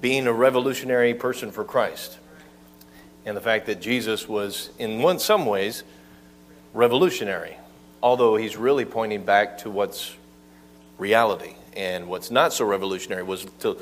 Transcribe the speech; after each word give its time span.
being 0.00 0.26
a 0.26 0.32
revolutionary 0.32 1.14
person 1.14 1.50
for 1.50 1.64
Christ. 1.64 2.18
And 3.24 3.36
the 3.36 3.40
fact 3.40 3.66
that 3.66 3.80
Jesus 3.80 4.28
was, 4.28 4.70
in 4.78 5.02
one, 5.02 5.18
some 5.18 5.46
ways, 5.46 5.84
revolutionary, 6.72 7.56
although 8.02 8.36
he's 8.36 8.56
really 8.56 8.84
pointing 8.84 9.24
back 9.24 9.58
to 9.58 9.70
what's 9.70 10.14
reality. 10.98 11.54
And 11.76 12.08
what's 12.08 12.30
not 12.30 12.52
so 12.52 12.64
revolutionary 12.64 13.22
was 13.22 13.46
to, 13.60 13.80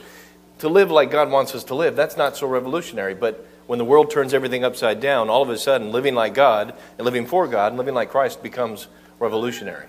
to 0.59 0.68
live 0.68 0.91
like 0.91 1.10
God 1.10 1.30
wants 1.30 1.54
us 1.54 1.64
to 1.64 1.74
live. 1.74 1.96
That's 1.96 2.16
not 2.16 2.37
so 2.37 2.46
revolutionary. 2.46 3.14
But 3.14 3.46
when 3.66 3.78
the 3.78 3.84
world 3.84 4.10
turns 4.10 4.34
everything 4.34 4.64
upside 4.64 5.00
down, 5.00 5.30
all 5.30 5.42
of 5.42 5.50
a 5.50 5.59
sudden, 5.59 5.92
living 5.92 6.14
like 6.14 6.34
God 6.34 6.74
and 6.98 7.05
living 7.05 7.27
for 7.27 7.46
God 7.46 7.69
and 7.69 7.78
living 7.78 7.95
like 7.95 8.10
Christ 8.10 8.42
becomes 8.42 8.88
revolutionary, 9.19 9.88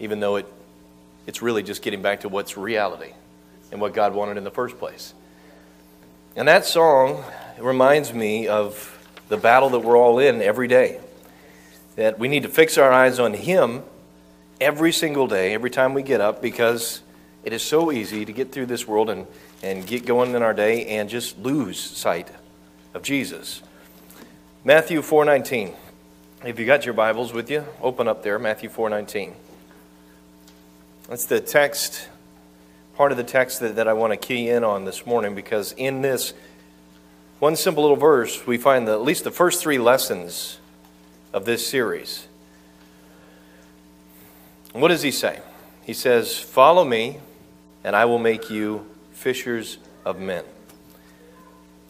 even 0.00 0.20
though 0.20 0.36
it, 0.36 0.46
it's 1.26 1.42
really 1.42 1.62
just 1.62 1.82
getting 1.82 2.02
back 2.02 2.20
to 2.20 2.28
what's 2.28 2.56
reality 2.56 3.12
and 3.72 3.80
what 3.80 3.94
God 3.94 4.14
wanted 4.14 4.36
in 4.36 4.44
the 4.44 4.50
first 4.50 4.78
place. 4.78 5.14
And 6.36 6.46
that 6.46 6.64
song 6.64 7.24
reminds 7.58 8.12
me 8.14 8.46
of 8.46 8.98
the 9.28 9.36
battle 9.36 9.70
that 9.70 9.80
we're 9.80 9.98
all 9.98 10.18
in 10.18 10.40
every 10.40 10.68
day. 10.68 11.00
That 11.96 12.18
we 12.18 12.28
need 12.28 12.44
to 12.44 12.48
fix 12.48 12.78
our 12.78 12.92
eyes 12.92 13.18
on 13.18 13.34
Him 13.34 13.82
every 14.60 14.92
single 14.92 15.26
day, 15.26 15.52
every 15.54 15.70
time 15.70 15.94
we 15.94 16.02
get 16.02 16.20
up, 16.20 16.40
because 16.40 17.00
it 17.44 17.52
is 17.52 17.62
so 17.62 17.90
easy 17.90 18.24
to 18.24 18.32
get 18.32 18.52
through 18.52 18.66
this 18.66 18.86
world 18.86 19.10
and, 19.10 19.26
and 19.62 19.86
get 19.86 20.06
going 20.06 20.34
in 20.34 20.42
our 20.42 20.54
day 20.54 20.86
and 20.86 21.08
just 21.08 21.38
lose 21.38 21.80
sight 21.80 22.28
of 22.94 23.02
Jesus. 23.02 23.62
Matthew 24.64 25.02
4:19. 25.02 25.74
If 26.44 26.58
you 26.58 26.66
got 26.66 26.84
your 26.84 26.94
Bibles 26.94 27.32
with 27.32 27.50
you, 27.50 27.64
open 27.80 28.08
up 28.08 28.22
there, 28.22 28.38
Matthew 28.38 28.68
4:19. 28.68 29.34
That's 31.08 31.24
the 31.24 31.40
text, 31.40 32.08
part 32.94 33.10
of 33.10 33.18
the 33.18 33.24
text 33.24 33.60
that, 33.60 33.76
that 33.76 33.88
I 33.88 33.92
want 33.92 34.12
to 34.12 34.16
key 34.16 34.48
in 34.48 34.64
on 34.64 34.84
this 34.84 35.06
morning 35.06 35.34
because 35.34 35.72
in 35.72 36.02
this 36.02 36.34
one 37.38 37.56
simple 37.56 37.82
little 37.82 37.96
verse, 37.96 38.46
we 38.46 38.56
find 38.56 38.86
the, 38.86 38.92
at 38.92 39.02
least 39.02 39.24
the 39.24 39.30
first 39.30 39.62
three 39.62 39.78
lessons 39.78 40.58
of 41.32 41.44
this 41.44 41.66
series. 41.66 42.28
What 44.72 44.88
does 44.88 45.02
he 45.02 45.10
say? 45.10 45.40
He 45.82 45.92
says, 45.92 46.38
Follow 46.38 46.84
me, 46.84 47.18
and 47.82 47.96
I 47.96 48.04
will 48.04 48.18
make 48.18 48.48
you 48.48 48.86
fishers 49.12 49.78
of 50.04 50.20
men. 50.20 50.44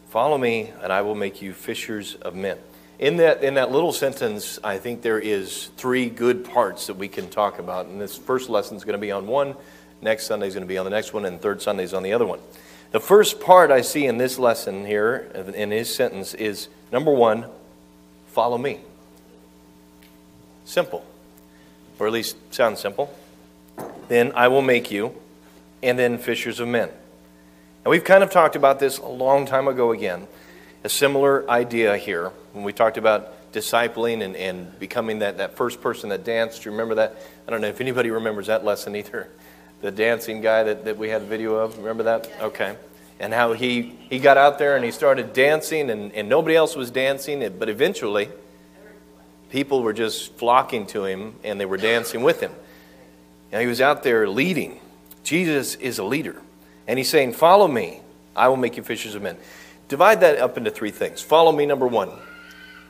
Follow 0.09 0.39
me, 0.39 0.73
and 0.83 0.93
I 0.93 1.03
will 1.03 1.15
make 1.15 1.43
you 1.43 1.53
fishers 1.53 2.15
of 2.15 2.35
men. 2.35 2.59
In 2.99 3.17
that, 3.17 3.43
in 3.43 3.55
that 3.55 3.71
little 3.71 3.93
sentence, 3.93 4.59
I 4.63 4.79
think 4.79 5.03
there 5.03 5.19
is 5.19 5.67
three 5.77 6.09
good 6.09 6.45
parts 6.45 6.87
that 6.87 6.95
we 6.95 7.09
can 7.09 7.29
talk 7.29 7.59
about. 7.59 7.87
And 7.87 8.01
this 8.01 8.17
first 8.17 8.49
lesson 8.49 8.77
is 8.77 8.85
going 8.85 8.95
to 8.95 8.99
be 8.99 9.11
on 9.11 9.27
one, 9.27 9.55
next 10.03 10.27
Sunday 10.27 10.49
is 10.49 10.55
going 10.55 10.65
to 10.65 10.69
be 10.69 10.79
on 10.79 10.85
the 10.85 10.91
next 10.91 11.13
one, 11.13 11.25
and 11.25 11.41
third 11.41 11.63
Sunday 11.63 11.85
is 11.85 11.95
on 11.95 12.03
the 12.03 12.13
other 12.13 12.27
one. 12.27 12.41
The 12.91 13.01
first 13.01 13.41
part 13.41 13.71
I 13.71 13.81
see 13.81 14.05
in 14.05 14.19
this 14.19 14.39
lesson 14.39 14.85
here, 14.85 15.31
in 15.55 15.71
his 15.71 15.95
sentence, 15.95 16.35
is 16.35 16.69
number 16.91 17.11
one, 17.11 17.47
follow 18.27 18.59
me. 18.59 18.81
Simple, 20.65 21.05
or 21.99 22.07
at 22.07 22.13
least 22.13 22.37
sounds 22.53 22.81
simple. 22.81 23.17
Then 24.09 24.33
I 24.35 24.49
will 24.49 24.63
make 24.63 24.91
you, 24.91 25.15
and 25.83 25.99
then 25.99 26.19
fishers 26.19 26.61
of 26.61 26.69
men. 26.69 26.91
And 27.85 27.91
we've 27.91 28.05
kind 28.05 28.23
of 28.23 28.31
talked 28.31 28.57
about 28.57 28.79
this 28.79 28.99
a 28.99 29.07
long 29.07 29.47
time 29.47 29.69
ago 29.69 29.93
again. 29.93 30.27
A 30.85 30.89
similar 30.89 31.49
idea 31.49 31.97
here 31.97 32.31
when 32.53 32.65
we 32.65 32.73
talked 32.73 32.99
about 32.99 33.53
discipling 33.53 34.23
and, 34.23 34.37
and 34.37 34.79
becoming 34.79 35.21
that, 35.21 35.39
that 35.39 35.57
first 35.57 35.81
person 35.81 36.11
that 36.11 36.25
danced. 36.25 36.63
Do 36.63 36.69
you 36.69 36.73
remember 36.73 36.97
that? 36.97 37.17
I 37.47 37.51
don't 37.51 37.61
know 37.61 37.69
if 37.69 37.81
anybody 37.81 38.11
remembers 38.11 38.47
that 38.49 38.65
lesson 38.65 38.97
either. 38.97 39.29
The 39.83 39.91
dancing 39.91 40.41
guy 40.41 40.63
that, 40.63 40.87
that 40.87 40.97
we 40.97 41.11
had 41.11 41.23
a 41.23 41.27
video 41.27 41.57
of. 41.57 41.77
Remember 41.77 42.05
that? 42.05 42.31
Okay. 42.41 42.77
And 43.21 43.35
how 43.35 43.53
he, 43.53 43.95
he 44.09 44.19
got 44.19 44.37
out 44.37 44.59
there 44.59 44.75
and 44.75 44.85
he 44.85 44.91
started 44.91 45.33
dancing, 45.33 45.91
and, 45.91 46.13
and 46.13 46.29
nobody 46.29 46.57
else 46.57 46.75
was 46.75 46.91
dancing, 46.91 47.47
but 47.59 47.69
eventually 47.69 48.31
people 49.53 49.83
were 49.83 49.93
just 49.93 50.33
flocking 50.39 50.87
to 50.87 51.05
him 51.05 51.35
and 51.45 51.61
they 51.61 51.67
were 51.67 51.77
dancing 51.77 52.23
with 52.23 52.41
him. 52.41 52.53
And 53.53 53.61
he 53.61 53.69
was 53.69 53.81
out 53.83 54.03
there 54.03 54.27
leading. 54.29 54.81
Jesus 55.23 55.75
is 55.75 55.99
a 55.99 56.05
leader. 56.05 56.41
And 56.89 56.99
he's 56.99 57.11
saying, 57.11 57.35
Follow 57.35 57.69
me, 57.69 58.01
I 58.35 58.49
will 58.49 58.57
make 58.57 58.77
you 58.77 58.83
fishers 58.83 59.15
of 59.15 59.23
men. 59.23 59.37
Divide 59.89 60.21
that 60.21 60.39
up 60.39 60.57
into 60.57 60.71
three 60.71 60.91
things. 60.91 61.21
Follow 61.21 61.53
me, 61.53 61.67
number 61.67 61.87
one. 61.87 62.11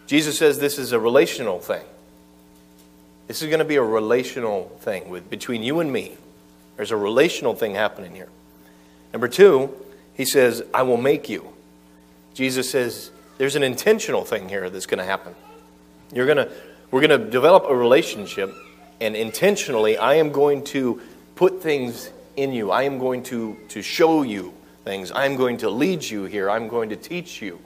Jesus 0.06 0.38
says 0.38 0.58
this 0.58 0.78
is 0.78 0.92
a 0.92 1.00
relational 1.00 1.58
thing. 1.58 1.84
This 3.26 3.42
is 3.42 3.48
going 3.48 3.58
to 3.58 3.64
be 3.64 3.76
a 3.76 3.82
relational 3.82 4.68
thing 4.80 5.10
with, 5.10 5.28
between 5.28 5.62
you 5.62 5.80
and 5.80 5.92
me. 5.92 6.16
There's 6.76 6.90
a 6.90 6.96
relational 6.96 7.54
thing 7.54 7.74
happening 7.74 8.14
here. 8.14 8.28
Number 9.12 9.28
two, 9.28 9.74
he 10.14 10.24
says, 10.24 10.62
I 10.72 10.82
will 10.82 10.96
make 10.96 11.28
you. 11.28 11.52
Jesus 12.34 12.70
says, 12.70 13.10
there's 13.38 13.56
an 13.56 13.62
intentional 13.62 14.24
thing 14.24 14.48
here 14.48 14.70
that's 14.70 14.86
going 14.86 14.98
to 14.98 15.04
happen. 15.04 15.34
You're 16.12 16.26
going 16.26 16.38
to, 16.38 16.50
we're 16.90 17.06
going 17.06 17.20
to 17.20 17.30
develop 17.30 17.64
a 17.68 17.74
relationship, 17.74 18.54
and 19.00 19.16
intentionally, 19.16 19.96
I 19.98 20.14
am 20.14 20.32
going 20.32 20.64
to 20.64 21.00
put 21.34 21.62
things 21.62 22.10
in 22.36 22.52
you. 22.52 22.70
I 22.70 22.82
am 22.84 22.98
going 22.98 23.22
to, 23.24 23.56
to 23.68 23.82
show 23.82 24.22
you 24.22 24.54
things. 24.84 25.12
I'm 25.12 25.36
going 25.36 25.58
to 25.58 25.70
lead 25.70 26.02
you 26.04 26.24
here. 26.24 26.50
I'm 26.50 26.68
going 26.68 26.90
to 26.90 26.96
teach 26.96 27.42
you. 27.42 27.58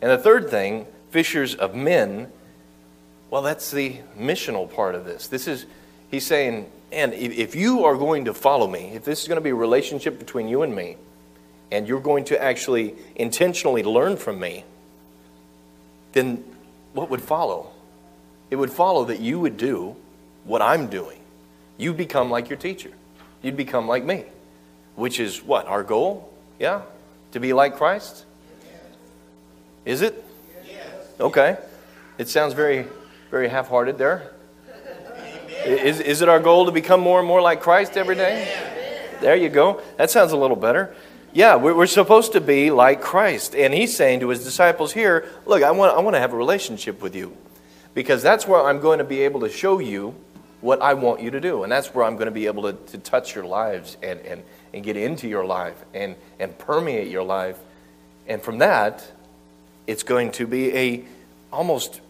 And 0.00 0.10
the 0.10 0.18
third 0.18 0.50
thing, 0.50 0.86
fishers 1.10 1.54
of 1.54 1.74
men, 1.74 2.30
well, 3.30 3.42
that's 3.42 3.70
the 3.70 3.96
missional 4.18 4.72
part 4.72 4.94
of 4.94 5.04
this. 5.04 5.28
This 5.28 5.46
is, 5.46 5.66
he's 6.10 6.26
saying, 6.26 6.70
and 6.92 7.12
if 7.14 7.54
you 7.54 7.84
are 7.84 7.96
going 7.96 8.26
to 8.26 8.34
follow 8.34 8.66
me, 8.66 8.92
if 8.94 9.04
this 9.04 9.22
is 9.22 9.28
going 9.28 9.36
to 9.36 9.42
be 9.42 9.50
a 9.50 9.54
relationship 9.54 10.18
between 10.18 10.48
you 10.48 10.62
and 10.62 10.74
me, 10.74 10.96
and 11.70 11.88
you're 11.88 12.00
going 12.00 12.24
to 12.26 12.42
actually 12.42 12.94
intentionally 13.16 13.82
learn 13.82 14.16
from 14.16 14.38
me, 14.38 14.64
then 16.12 16.44
what 16.92 17.08
would 17.10 17.22
follow? 17.22 17.70
It 18.50 18.56
would 18.56 18.70
follow 18.70 19.06
that 19.06 19.20
you 19.20 19.40
would 19.40 19.56
do 19.56 19.96
what 20.44 20.60
I'm 20.60 20.88
doing. 20.88 21.18
You'd 21.78 21.96
become 21.96 22.30
like 22.30 22.50
your 22.50 22.58
teacher 22.58 22.90
you'd 23.42 23.56
become 23.56 23.86
like 23.88 24.04
me, 24.04 24.24
which 24.96 25.20
is 25.20 25.42
what? 25.42 25.66
Our 25.66 25.82
goal? 25.82 26.32
Yeah? 26.58 26.82
To 27.32 27.40
be 27.40 27.52
like 27.52 27.76
Christ? 27.76 28.24
Is 29.84 30.00
it? 30.00 30.24
Okay. 31.18 31.56
It 32.18 32.28
sounds 32.28 32.54
very, 32.54 32.86
very 33.30 33.48
half 33.48 33.68
hearted 33.68 33.98
there. 33.98 34.30
Is, 35.64 36.00
is 36.00 36.22
it 36.22 36.28
our 36.28 36.40
goal 36.40 36.66
to 36.66 36.72
become 36.72 37.00
more 37.00 37.18
and 37.18 37.28
more 37.28 37.40
like 37.40 37.60
Christ 37.60 37.96
every 37.96 38.16
day? 38.16 38.48
There 39.20 39.36
you 39.36 39.48
go. 39.48 39.80
That 39.96 40.10
sounds 40.10 40.32
a 40.32 40.36
little 40.36 40.56
better. 40.56 40.94
Yeah, 41.32 41.56
we're, 41.56 41.86
supposed 41.86 42.32
to 42.32 42.40
be 42.40 42.70
like 42.70 43.00
Christ. 43.00 43.54
And 43.54 43.72
he's 43.72 43.96
saying 43.96 44.20
to 44.20 44.28
his 44.28 44.44
disciples 44.44 44.92
here, 44.92 45.28
look, 45.46 45.62
I 45.62 45.70
want, 45.70 45.96
I 45.96 46.00
want 46.00 46.14
to 46.14 46.20
have 46.20 46.32
a 46.32 46.36
relationship 46.36 47.00
with 47.00 47.14
you 47.14 47.34
because 47.94 48.22
that's 48.22 48.46
where 48.46 48.62
I'm 48.66 48.80
going 48.80 48.98
to 48.98 49.04
be 49.04 49.20
able 49.22 49.40
to 49.40 49.48
show 49.48 49.78
you 49.78 50.14
what 50.60 50.82
I 50.82 50.94
want 50.94 51.22
you 51.22 51.30
to 51.30 51.40
do. 51.40 51.62
And 51.62 51.72
that's 51.72 51.94
where 51.94 52.04
I'm 52.04 52.16
going 52.16 52.26
to 52.26 52.32
be 52.32 52.46
able 52.46 52.64
to, 52.64 52.72
to 52.72 52.98
touch 52.98 53.34
your 53.34 53.44
lives 53.44 53.96
and, 54.02 54.20
and, 54.20 54.42
and 54.74 54.84
get 54.84 54.96
into 54.96 55.28
your 55.28 55.44
life 55.44 55.82
and, 55.94 56.16
and 56.38 56.56
permeate 56.58 57.08
your 57.08 57.22
life. 57.22 57.58
And 58.26 58.42
from 58.42 58.58
that, 58.58 59.04
it's 59.86 60.02
going 60.02 60.32
to 60.32 60.46
be 60.46 60.76
a 60.76 61.04
almost 61.52 62.00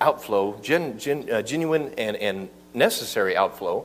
outflow, 0.00 0.58
gen, 0.62 0.98
gen, 0.98 1.28
uh, 1.30 1.42
genuine 1.42 1.92
and, 1.98 2.16
and 2.16 2.48
necessary 2.74 3.36
outflow, 3.36 3.84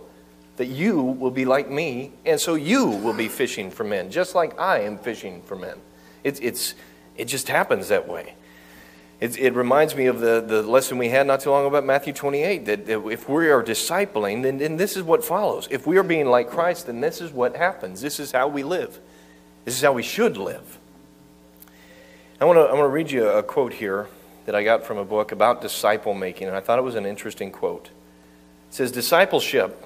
that 0.57 0.67
you 0.67 1.01
will 1.01 1.31
be 1.31 1.45
like 1.45 1.69
me, 1.69 2.13
and 2.25 2.39
so 2.39 2.55
you 2.55 2.85
will 2.85 3.13
be 3.13 3.27
fishing 3.27 3.69
for 3.69 3.83
men, 3.83 4.09
just 4.09 4.35
like 4.35 4.57
I 4.59 4.81
am 4.81 4.97
fishing 4.97 5.41
for 5.43 5.55
men. 5.55 5.77
It's, 6.23 6.39
it's, 6.39 6.75
it 7.17 7.25
just 7.25 7.49
happens 7.49 7.89
that 7.89 8.07
way. 8.07 8.35
It, 9.19 9.37
it, 9.37 9.53
reminds 9.53 9.95
me 9.95 10.07
of 10.07 10.19
the, 10.19 10.41
the 10.41 10.61
lesson 10.61 10.97
we 10.97 11.09
had 11.09 11.25
not 11.25 11.39
too 11.39 11.49
long 11.49 11.65
about 11.65 11.85
Matthew 11.85 12.13
28 12.13 12.65
that, 12.65 12.89
if 12.89 13.29
we 13.29 13.49
are 13.49 13.63
discipling, 13.63 14.43
then, 14.43 14.57
then 14.57 14.75
this 14.75 14.97
is 14.97 15.03
what 15.03 15.23
follows. 15.23 15.67
If 15.71 15.87
we 15.87 15.97
are 15.97 16.03
being 16.03 16.27
like 16.27 16.49
Christ, 16.49 16.87
then 16.87 16.99
this 16.99 17.21
is 17.21 17.31
what 17.31 17.55
happens. 17.55 18.01
This 18.01 18.19
is 18.19 18.31
how 18.31 18.47
we 18.47 18.63
live. 18.63 18.99
This 19.63 19.75
is 19.75 19.81
how 19.81 19.93
we 19.93 20.03
should 20.03 20.35
live. 20.35 20.79
I 22.39 22.45
want 22.45 22.57
to 22.57 22.63
I 22.63 22.73
want 22.73 22.83
to 22.83 22.89
read 22.89 23.09
you 23.09 23.27
a 23.27 23.41
quote 23.41 23.73
here 23.73 24.07
that 24.45 24.55
I 24.55 24.63
got 24.63 24.83
from 24.83 24.97
a 24.97 25.05
book 25.05 25.31
about 25.31 25.61
disciple 25.61 26.13
making, 26.13 26.47
and 26.47 26.55
I 26.55 26.59
thought 26.59 26.79
it 26.79 26.83
was 26.83 26.95
an 26.95 27.05
interesting 27.05 27.51
quote. 27.51 27.87
It 28.69 28.73
says, 28.73 28.91
Discipleship 28.91 29.85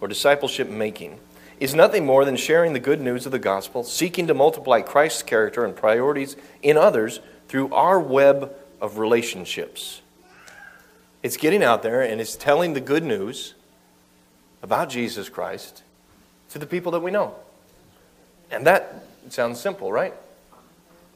or 0.00 0.08
discipleship 0.08 0.68
making 0.68 1.18
is 1.58 1.74
nothing 1.74 2.04
more 2.04 2.24
than 2.24 2.36
sharing 2.36 2.72
the 2.72 2.80
good 2.80 3.00
news 3.00 3.26
of 3.26 3.32
the 3.32 3.38
gospel, 3.38 3.82
seeking 3.82 4.26
to 4.26 4.34
multiply 4.34 4.82
Christ's 4.82 5.22
character 5.22 5.64
and 5.64 5.74
priorities 5.74 6.36
in 6.62 6.76
others 6.76 7.20
through 7.48 7.72
our 7.72 7.98
web 7.98 8.54
of 8.80 8.98
relationships. 8.98 10.02
It's 11.22 11.36
getting 11.36 11.62
out 11.62 11.82
there 11.82 12.02
and 12.02 12.20
it's 12.20 12.36
telling 12.36 12.74
the 12.74 12.80
good 12.80 13.02
news 13.02 13.54
about 14.62 14.90
Jesus 14.90 15.28
Christ 15.28 15.82
to 16.50 16.58
the 16.58 16.66
people 16.66 16.92
that 16.92 17.00
we 17.00 17.10
know. 17.10 17.34
And 18.50 18.66
that 18.66 19.04
sounds 19.30 19.60
simple, 19.60 19.90
right? 19.90 20.14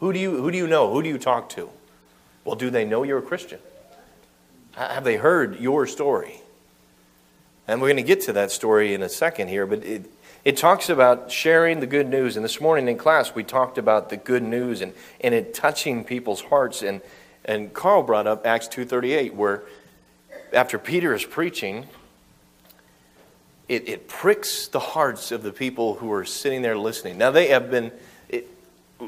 Who 0.01 0.13
do 0.13 0.19
you, 0.19 0.37
who 0.41 0.51
do 0.51 0.57
you 0.57 0.67
know? 0.67 0.93
Who 0.93 1.03
do 1.03 1.09
you 1.09 1.19
talk 1.19 1.49
to? 1.51 1.69
Well, 2.45 2.57
do 2.57 2.71
they 2.71 2.85
know 2.85 3.03
you're 3.03 3.19
a 3.19 3.23
Christian? 3.23 3.59
Have 4.73 5.05
they 5.05 5.17
heard 5.17 5.61
your 5.61 5.87
story? 5.87 6.41
And 7.69 7.81
we're 7.81 7.89
going 7.89 7.97
to 7.99 8.03
get 8.03 8.23
to 8.23 8.33
that 8.35 8.51
story 8.51 8.95
in 8.95 9.03
a 9.03 9.09
second 9.09 9.49
here, 9.49 9.67
but 9.67 9.85
it, 9.85 10.11
It 10.43 10.57
talks 10.57 10.89
about 10.89 11.31
sharing 11.31 11.81
the 11.81 11.87
good 11.87 12.09
news. 12.09 12.37
And 12.37 12.45
this 12.45 12.61
morning 12.61 12.89
in 12.89 12.97
class, 12.97 13.35
we 13.35 13.45
talked 13.45 13.77
about 13.77 14.09
the 14.09 14.17
good 14.17 14.43
news 14.43 14.81
and, 14.81 14.95
and 15.21 15.35
it 15.35 15.53
touching 15.53 16.03
people's 16.03 16.41
hearts. 16.41 16.83
And, 16.83 17.03
and 17.45 17.75
Carl 17.75 18.03
brought 18.03 18.27
up 18.27 18.47
Acts 18.47 18.67
2.38, 18.69 19.35
where 19.35 19.65
after 20.53 20.79
Peter 20.79 21.15
is 21.15 21.25
preaching, 21.25 21.87
it, 23.69 23.87
it 23.89 24.09
pricks 24.09 24.67
the 24.69 24.81
hearts 24.81 25.31
of 25.31 25.43
the 25.43 25.53
people 25.53 25.95
who 25.95 26.11
are 26.11 26.25
sitting 26.25 26.63
there 26.63 26.79
listening. 26.79 27.19
Now, 27.19 27.31
they 27.31 27.49
have 27.49 27.71
been, 27.71 27.93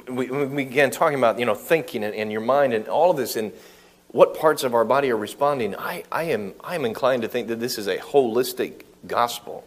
we, 0.08 0.30
we 0.30 0.64
began 0.64 0.90
talking 0.90 1.18
about, 1.18 1.38
you 1.38 1.46
know, 1.46 1.54
thinking 1.54 2.04
and, 2.04 2.14
and 2.14 2.32
your 2.32 2.40
mind 2.40 2.72
and 2.72 2.88
all 2.88 3.10
of 3.10 3.16
this 3.16 3.36
and 3.36 3.52
what 4.08 4.36
parts 4.36 4.64
of 4.64 4.74
our 4.74 4.84
body 4.84 5.10
are 5.10 5.16
responding. 5.16 5.74
I, 5.76 6.04
I, 6.10 6.24
am, 6.24 6.54
I 6.62 6.74
am 6.74 6.84
inclined 6.84 7.22
to 7.22 7.28
think 7.28 7.48
that 7.48 7.60
this 7.60 7.78
is 7.78 7.86
a 7.86 7.96
holistic 7.96 8.82
gospel. 9.06 9.64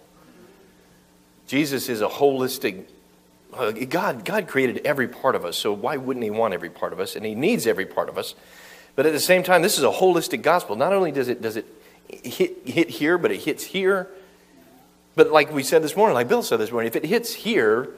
Jesus 1.48 1.90
is 1.90 2.02
a 2.02 2.08
holistic 2.08 2.86
uh, 3.56 3.72
God, 3.72 4.26
God 4.26 4.48
created 4.48 4.82
every 4.86 5.08
part 5.08 5.36
of 5.36 5.46
us, 5.46 5.58
so 5.58 5.72
why 5.72 5.98
wouldn't 5.98 6.24
He 6.24 6.30
want 6.30 6.54
every 6.54 6.70
part 6.70 6.94
of 6.94 7.00
us? 7.00 7.16
And 7.16 7.26
He 7.26 7.36
needs 7.36 7.66
every 7.66 7.86
part 7.86 8.10
of 8.10 8.18
us. 8.18 8.36
But 8.96 9.06
at 9.06 9.14
the 9.14 9.20
same 9.20 9.44
time, 9.44 9.62
this 9.62 9.78
is 9.78 9.84
a 9.84 9.92
holistic 9.92 10.42
gospel. 10.42 10.76
Not 10.76 10.94
only 10.94 11.12
does 11.12 11.28
it, 11.28 11.42
does 11.42 11.56
it 11.56 11.66
hit, 12.10 12.68
hit 12.68 12.90
here, 12.90 13.18
but 13.18 13.32
it 13.32 13.42
hits 13.42 13.64
here. 13.64 14.10
But 15.16 15.32
like 15.32 15.52
we 15.54 15.64
said 15.64 15.84
this 15.84 15.96
morning, 15.96 16.16
like 16.16 16.28
Bill 16.28 16.44
said 16.44 16.60
this 16.60 16.72
morning, 16.72 16.88
if 16.88 16.96
it 16.96 17.06
hits 17.06 17.34
here, 17.34 17.94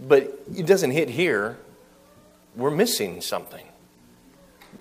but 0.00 0.42
it 0.56 0.66
doesn't 0.66 0.90
hit 0.90 1.08
here, 1.08 1.58
we're 2.56 2.70
missing 2.70 3.20
something. 3.20 3.64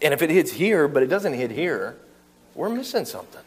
And 0.02 0.14
if 0.14 0.22
it 0.22 0.30
hits 0.30 0.52
here, 0.52 0.88
but 0.88 1.04
it 1.04 1.08
doesn't 1.08 1.34
hit 1.34 1.52
here, 1.52 1.98
we're 2.56 2.70
missing 2.70 3.06
something. 3.06 3.42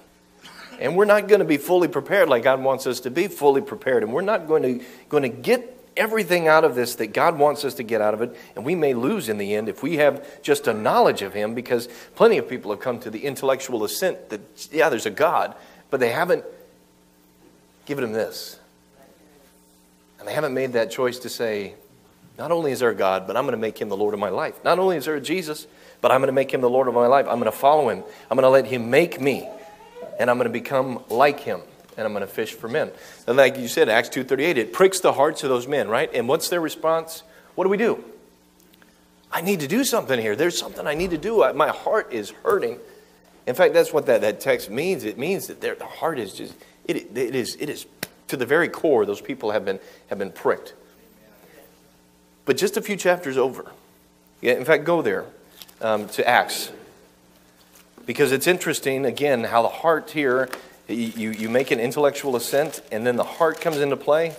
And 0.81 0.97
we're 0.97 1.05
not 1.05 1.29
going 1.29 1.41
to 1.41 1.45
be 1.45 1.57
fully 1.57 1.89
prepared 1.89 2.29
like 2.29 2.43
God 2.43 2.63
wants 2.63 2.87
us 2.87 3.01
to 3.01 3.11
be 3.11 3.29
fully 3.29 3.61
prepared. 3.61 4.03
And 4.03 4.13
we're 4.13 4.23
not 4.23 4.49
going 4.49 4.63
to, 4.63 4.85
going 5.09 5.23
to 5.23 5.29
get 5.29 5.71
everything 5.97 6.49
out 6.49 6.65
of 6.65 6.75
this 6.75 6.97
that 6.97 7.09
God 7.09 7.39
wants 7.39 7.65
us 7.65 7.75
to 7.75 7.83
get 7.83 8.01
out 8.01 8.15
of 8.15 8.23
it. 8.23 8.37
And 8.57 8.65
we 8.65 8.75
may 8.75 8.95
lose 8.95 9.29
in 9.29 9.39
the 9.39 9.55
end 9.55 9.69
if 9.69 9.83
we 9.83 9.97
have 9.97 10.43
just 10.43 10.67
a 10.67 10.75
knowledge 10.75 11.23
of 11.23 11.33
Him 11.33 11.55
because 11.55 11.89
plenty 12.17 12.39
of 12.39 12.49
people 12.49 12.71
have 12.71 12.81
come 12.81 12.99
to 13.01 13.11
the 13.11 13.25
intellectual 13.25 13.85
assent 13.85 14.31
that, 14.31 14.41
yeah, 14.73 14.89
there's 14.89 15.07
a 15.07 15.11
God, 15.11 15.55
but 15.91 16.01
they 16.01 16.11
haven't 16.11 16.45
given 17.87 18.05
Him 18.05 18.13
this. 18.13 18.59
And 20.25 20.29
they 20.31 20.35
haven't 20.35 20.55
made 20.55 20.73
that 20.73 20.91
choice 20.91 21.19
to 21.21 21.29
say, 21.29 21.75
not 22.39 22.51
only 22.51 22.73
is 22.73 22.81
there 22.81 22.91
a 22.91 22.95
God, 22.95 23.27
but 23.27 23.37
I'm 23.37 23.45
going 23.45 23.53
to 23.53 23.61
make 23.61 23.79
Him 23.79 23.91
the 23.91 23.97
Lord 23.97 24.15
of 24.15 24.21
my 24.21 24.31
life. 24.31 24.63
Not 24.65 24.79
only 24.79 24.97
is 24.97 25.05
there 25.05 25.15
a 25.15 25.21
Jesus, 25.21 25.67
but 26.01 26.11
I'm 26.11 26.21
going 26.21 26.29
to 26.29 26.33
make 26.33 26.53
Him 26.53 26.61
the 26.61 26.71
Lord 26.71 26.89
of 26.89 26.95
my 26.95 27.07
life. 27.07 27.27
I'm 27.29 27.39
going 27.39 27.45
to 27.45 27.53
follow 27.53 27.89
Him. 27.91 28.03
I'm 28.31 28.37
going 28.37 28.43
to 28.43 28.49
let 28.49 28.67
Him 28.67 28.91
make 28.91 29.21
me 29.21 29.47
and 30.19 30.31
I'm 30.31 30.37
going 30.37 30.47
to 30.47 30.53
become 30.53 31.03
like 31.09 31.41
him 31.41 31.61
and 31.97 32.07
I'm 32.07 32.13
going 32.13 32.27
to 32.27 32.33
fish 32.33 32.53
for 32.53 32.69
men. 32.69 32.91
And 33.27 33.37
like 33.37 33.57
you 33.57 33.69
said, 33.69 33.89
Acts 33.89 34.09
2.38, 34.09 34.57
it 34.57 34.73
pricks 34.73 35.01
the 35.01 35.13
hearts 35.13 35.45
of 35.45 35.49
those 35.49 35.69
men, 35.69 35.89
right? 35.89 36.11
And 36.13 36.29
what's 36.29 36.49
their 36.49 36.61
response? 36.61 37.23
What 37.55 37.65
do 37.65 37.71
we 37.71 37.77
do? 37.77 38.05
I 39.31 39.41
need 39.41 39.61
to 39.61 39.69
do 39.69 39.85
something 39.85 40.21
here. 40.21 40.37
There's 40.37 40.59
something 40.59 40.87
I 40.87 40.95
need 40.95 41.11
to 41.11 41.19
do. 41.19 41.53
My 41.55 41.69
heart 41.69 42.13
is 42.13 42.31
hurting. 42.43 42.79
In 43.47 43.55
fact, 43.55 43.75
that's 43.75 43.93
what 43.93 44.07
that, 44.07 44.23
that 44.23 44.41
text 44.41 44.71
means. 44.71 45.05
It 45.05 45.19
means 45.19 45.49
that 45.49 45.61
their, 45.61 45.75
the 45.75 45.87
heart 45.87 46.19
is 46.19 46.33
just, 46.33 46.55
it, 46.87 47.17
it, 47.17 47.35
is, 47.35 47.57
it 47.61 47.69
is 47.69 47.87
to 48.35 48.39
the 48.39 48.47
very 48.47 48.69
core, 48.69 49.07
those 49.07 49.21
people 49.21 49.53
have 49.53 49.65
been, 49.65 49.79
have 50.09 50.19
been 50.19 50.33
pricked. 50.33 50.75
But 52.45 52.57
just 52.57 52.77
a 52.77 52.83
few 52.83 52.97
chapters 52.97 53.39
over. 53.39 53.71
Yeah, 54.41 54.55
in 54.55 54.65
fact, 54.65 54.85
go 54.85 55.01
there 55.01 55.25
um, 55.81 56.09
to 56.11 56.29
Acts 56.29 56.73
because 58.05 58.33
it's 58.33 58.47
interesting, 58.47 59.07
again, 59.07 59.45
how 59.45 59.63
the 59.63 59.69
heart 59.69 60.11
here, 60.11 60.49
you, 60.89 61.31
you 61.31 61.49
make 61.49 61.71
an 61.71 61.81
intellectual 61.81 62.37
assent, 62.37 62.83
and 62.93 63.07
then 63.07 63.17
the 63.17 63.25
heart 63.25 63.61
comes 63.61 63.79
into 63.79 63.97
play. 63.97 64.35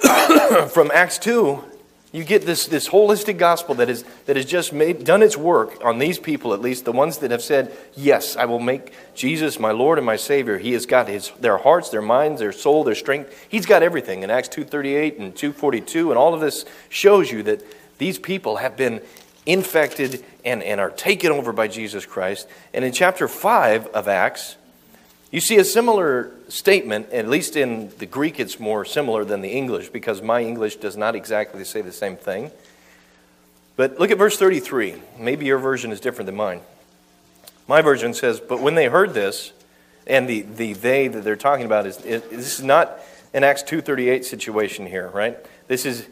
From 0.70 0.90
Acts 0.94 1.18
2, 1.18 1.62
you 2.12 2.24
get 2.24 2.44
this, 2.44 2.66
this 2.66 2.88
holistic 2.88 3.38
gospel 3.38 3.76
that, 3.76 3.88
is, 3.88 4.04
that 4.26 4.34
has 4.34 4.44
just 4.44 4.72
made, 4.72 5.04
done 5.04 5.22
its 5.22 5.36
work 5.36 5.84
on 5.84 6.00
these 6.00 6.18
people, 6.18 6.52
at 6.52 6.60
least 6.60 6.84
the 6.84 6.92
ones 6.92 7.18
that 7.18 7.30
have 7.30 7.42
said, 7.42 7.76
Yes, 7.94 8.36
I 8.36 8.46
will 8.46 8.58
make 8.58 8.92
Jesus 9.14 9.60
my 9.60 9.70
Lord 9.70 9.96
and 9.96 10.04
my 10.04 10.16
Savior. 10.16 10.58
He 10.58 10.72
has 10.72 10.86
got 10.86 11.06
his, 11.06 11.30
their 11.38 11.58
hearts, 11.58 11.90
their 11.90 12.02
minds, 12.02 12.40
their 12.40 12.50
soul, 12.50 12.82
their 12.82 12.96
strength. 12.96 13.46
He's 13.48 13.64
got 13.64 13.84
everything. 13.84 14.24
In 14.24 14.30
Acts 14.30 14.48
2.38 14.48 15.20
and 15.20 15.34
2.42, 15.34 16.08
and 16.08 16.18
all 16.18 16.34
of 16.34 16.40
this 16.40 16.64
shows 16.88 17.30
you 17.30 17.44
that 17.44 17.62
these 17.98 18.18
people 18.18 18.56
have 18.56 18.76
been 18.76 19.02
infected 19.46 20.24
and, 20.44 20.64
and 20.64 20.80
are 20.80 20.90
taken 20.90 21.30
over 21.30 21.52
by 21.52 21.68
Jesus 21.68 22.06
Christ. 22.06 22.48
And 22.74 22.84
in 22.84 22.92
chapter 22.92 23.28
5 23.28 23.86
of 23.88 24.08
Acts, 24.08 24.56
you 25.30 25.40
see 25.40 25.58
a 25.58 25.64
similar 25.64 26.32
statement, 26.48 27.10
at 27.10 27.28
least 27.28 27.56
in 27.56 27.90
the 27.98 28.06
Greek, 28.06 28.40
it's 28.40 28.58
more 28.58 28.84
similar 28.84 29.24
than 29.24 29.42
the 29.42 29.50
English 29.50 29.90
because 29.90 30.20
my 30.22 30.42
English 30.42 30.76
does 30.76 30.96
not 30.96 31.14
exactly 31.14 31.64
say 31.64 31.82
the 31.82 31.92
same 31.92 32.16
thing. 32.16 32.50
But 33.76 33.98
look 33.98 34.10
at 34.10 34.18
verse 34.18 34.36
33. 34.36 34.94
Maybe 35.18 35.46
your 35.46 35.58
version 35.58 35.92
is 35.92 36.00
different 36.00 36.26
than 36.26 36.36
mine. 36.36 36.60
My 37.68 37.80
version 37.80 38.12
says, 38.12 38.40
But 38.40 38.60
when 38.60 38.74
they 38.74 38.86
heard 38.86 39.14
this, 39.14 39.52
and 40.06 40.28
the, 40.28 40.42
the 40.42 40.72
they 40.72 41.06
that 41.06 41.22
they're 41.22 41.36
talking 41.36 41.66
about 41.66 41.86
is, 41.86 41.98
is 42.04 42.22
this 42.24 42.58
is 42.58 42.64
not 42.64 42.98
an 43.32 43.44
Acts 43.44 43.62
2.38 43.62 44.24
situation 44.24 44.86
here, 44.86 45.08
right? 45.08 45.38
This 45.68 45.86
is 45.86 46.06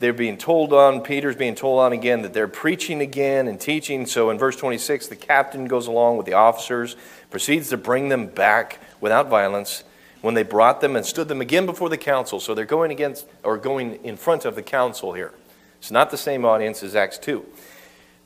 they're 0.00 0.12
being 0.12 0.38
told 0.38 0.72
on, 0.72 1.00
Peter's 1.00 1.34
being 1.34 1.56
told 1.56 1.80
on 1.80 1.92
again 1.92 2.22
that 2.22 2.32
they're 2.32 2.46
preaching 2.46 3.00
again 3.00 3.48
and 3.48 3.60
teaching. 3.60 4.06
So 4.06 4.30
in 4.30 4.38
verse 4.38 4.54
26, 4.56 5.08
the 5.08 5.16
captain 5.16 5.66
goes 5.66 5.88
along 5.88 6.18
with 6.18 6.26
the 6.26 6.34
officers, 6.34 6.94
proceeds 7.30 7.68
to 7.70 7.76
bring 7.76 8.08
them 8.08 8.26
back 8.26 8.80
without 9.00 9.28
violence 9.28 9.84
when 10.20 10.34
they 10.34 10.42
brought 10.42 10.80
them 10.80 10.96
and 10.96 11.04
stood 11.06 11.28
them 11.28 11.40
again 11.40 11.66
before 11.66 11.88
the 11.88 11.96
council. 11.96 12.40
So 12.40 12.54
they're 12.54 12.64
going 12.64 12.90
against 12.90 13.26
or 13.42 13.56
going 13.56 14.04
in 14.04 14.16
front 14.16 14.44
of 14.44 14.54
the 14.54 14.62
council 14.62 15.12
here. 15.12 15.32
It's 15.78 15.90
not 15.90 16.10
the 16.10 16.16
same 16.16 16.44
audience 16.44 16.82
as 16.82 16.96
Acts 16.96 17.18
2. 17.18 17.44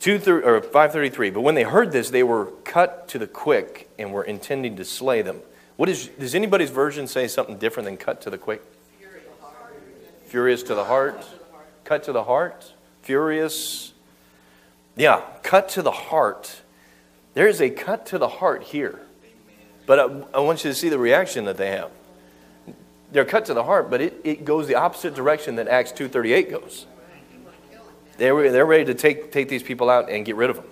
2 0.01 0.43
or 0.45 0.61
533. 0.63 1.31
But 1.31 1.43
when 1.43 1.55
they 1.55 1.65
heard 1.65 1.93
this, 1.93 2.11
they 2.11 2.23
were 2.23 2.47
cut 2.65 3.09
to 3.09 3.19
the 3.19 3.27
quick 3.27 3.91
and 3.99 4.13
were 4.13 4.25
intending 4.25 4.77
to 4.77 4.85
slay 4.85 5.23
them. 5.23 5.41
What 5.77 5.89
is, 5.89 6.09
does 6.09 6.35
anybody's 6.35 6.71
version 6.71 7.07
say 7.07 7.29
something 7.29 7.59
different 7.59 7.87
than 7.87 7.97
cut 7.97 8.21
to 8.23 8.31
the 8.31 8.39
quick? 8.39 8.63
Furious 10.27 10.63
to 10.65 10.75
the 10.75 10.85
heart 10.85 11.25
cut 11.93 12.05
to 12.05 12.13
the 12.13 12.25
heart, 12.25 12.73
furious. 13.03 13.93
Yeah, 14.97 15.23
cut 15.43 15.69
to 15.71 15.83
the 15.83 15.91
heart. 15.91 16.62
There 17.35 17.49
is 17.49 17.61
a 17.61 17.71
cut 17.71 18.07
to 18.07 18.19
the 18.19 18.29
heart 18.29 18.63
here. 18.63 19.01
But 19.87 19.99
I, 19.99 20.39
I, 20.39 20.41
want 20.41 20.65
you 20.65 20.71
to 20.71 20.75
see 20.75 20.89
the 20.89 20.99
reaction 20.99 21.45
that 21.47 21.57
they 21.57 21.71
have. 21.71 21.91
They're 23.11 23.25
cut 23.25 23.47
to 23.47 23.55
the 23.55 23.65
heart, 23.65 23.91
but 23.91 24.01
it, 24.01 24.21
it 24.25 24.45
goes 24.45 24.69
the 24.69 24.77
opposite 24.77 25.15
direction 25.15 25.57
that 25.57 25.69
Acts 25.69 25.93
2.38 25.93 26.51
goes. 26.51 26.87
They're, 28.17 28.53
they're 28.53 28.67
ready 28.67 28.85
to 28.87 28.95
take, 28.95 29.33
take 29.33 29.49
these 29.49 29.63
people 29.63 29.91
out 29.91 30.09
and 30.09 30.25
get 30.25 30.37
rid 30.37 30.51
of 30.51 30.57
them. 30.57 30.67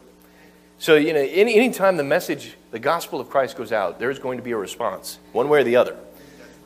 So, 0.79 0.95
you 0.95 1.13
know, 1.13 1.21
any, 1.21 1.57
anytime 1.57 1.97
the 1.97 2.05
message, 2.05 2.55
the 2.71 2.79
gospel 2.79 3.21
of 3.21 3.29
Christ 3.29 3.57
goes 3.57 3.73
out, 3.73 3.99
there's 3.99 4.19
going 4.19 4.39
to 4.39 4.43
be 4.45 4.53
a 4.53 4.57
response, 4.57 5.19
one 5.33 5.49
way 5.49 5.61
or 5.61 5.65
the 5.65 5.77
other. 5.77 5.97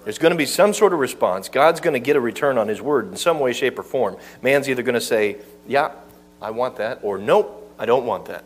There's 0.04 0.18
going 0.18 0.32
to 0.32 0.38
be 0.38 0.46
some 0.46 0.74
sort 0.74 0.92
of 0.92 0.98
response. 0.98 1.48
God's 1.48 1.80
going 1.80 1.94
to 1.94 2.00
get 2.00 2.14
a 2.14 2.20
return 2.20 2.58
on 2.58 2.68
His 2.68 2.80
word 2.80 3.08
in 3.08 3.16
some 3.16 3.40
way, 3.40 3.52
shape, 3.52 3.78
or 3.78 3.82
form. 3.82 4.16
Man's 4.42 4.68
either 4.68 4.82
going 4.82 4.94
to 4.94 5.00
say, 5.00 5.38
Yeah, 5.66 5.92
I 6.40 6.50
want 6.50 6.76
that, 6.76 7.00
or 7.02 7.18
Nope, 7.18 7.74
I 7.78 7.86
don't 7.86 8.04
want 8.04 8.26
that. 8.26 8.44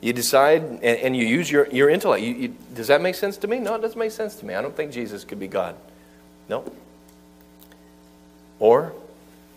You 0.00 0.12
decide 0.12 0.62
and, 0.62 0.82
and 0.82 1.16
you 1.16 1.26
use 1.26 1.50
your, 1.50 1.68
your 1.68 1.90
intellect. 1.90 2.22
You, 2.22 2.34
you, 2.34 2.56
does 2.74 2.88
that 2.88 3.02
make 3.02 3.14
sense 3.14 3.36
to 3.38 3.48
me? 3.48 3.58
No, 3.58 3.74
it 3.74 3.82
doesn't 3.82 3.98
make 3.98 4.12
sense 4.12 4.36
to 4.36 4.46
me. 4.46 4.54
I 4.54 4.62
don't 4.62 4.74
think 4.74 4.92
Jesus 4.92 5.24
could 5.24 5.38
be 5.38 5.48
God. 5.48 5.76
No. 6.48 6.70
Or 8.58 8.92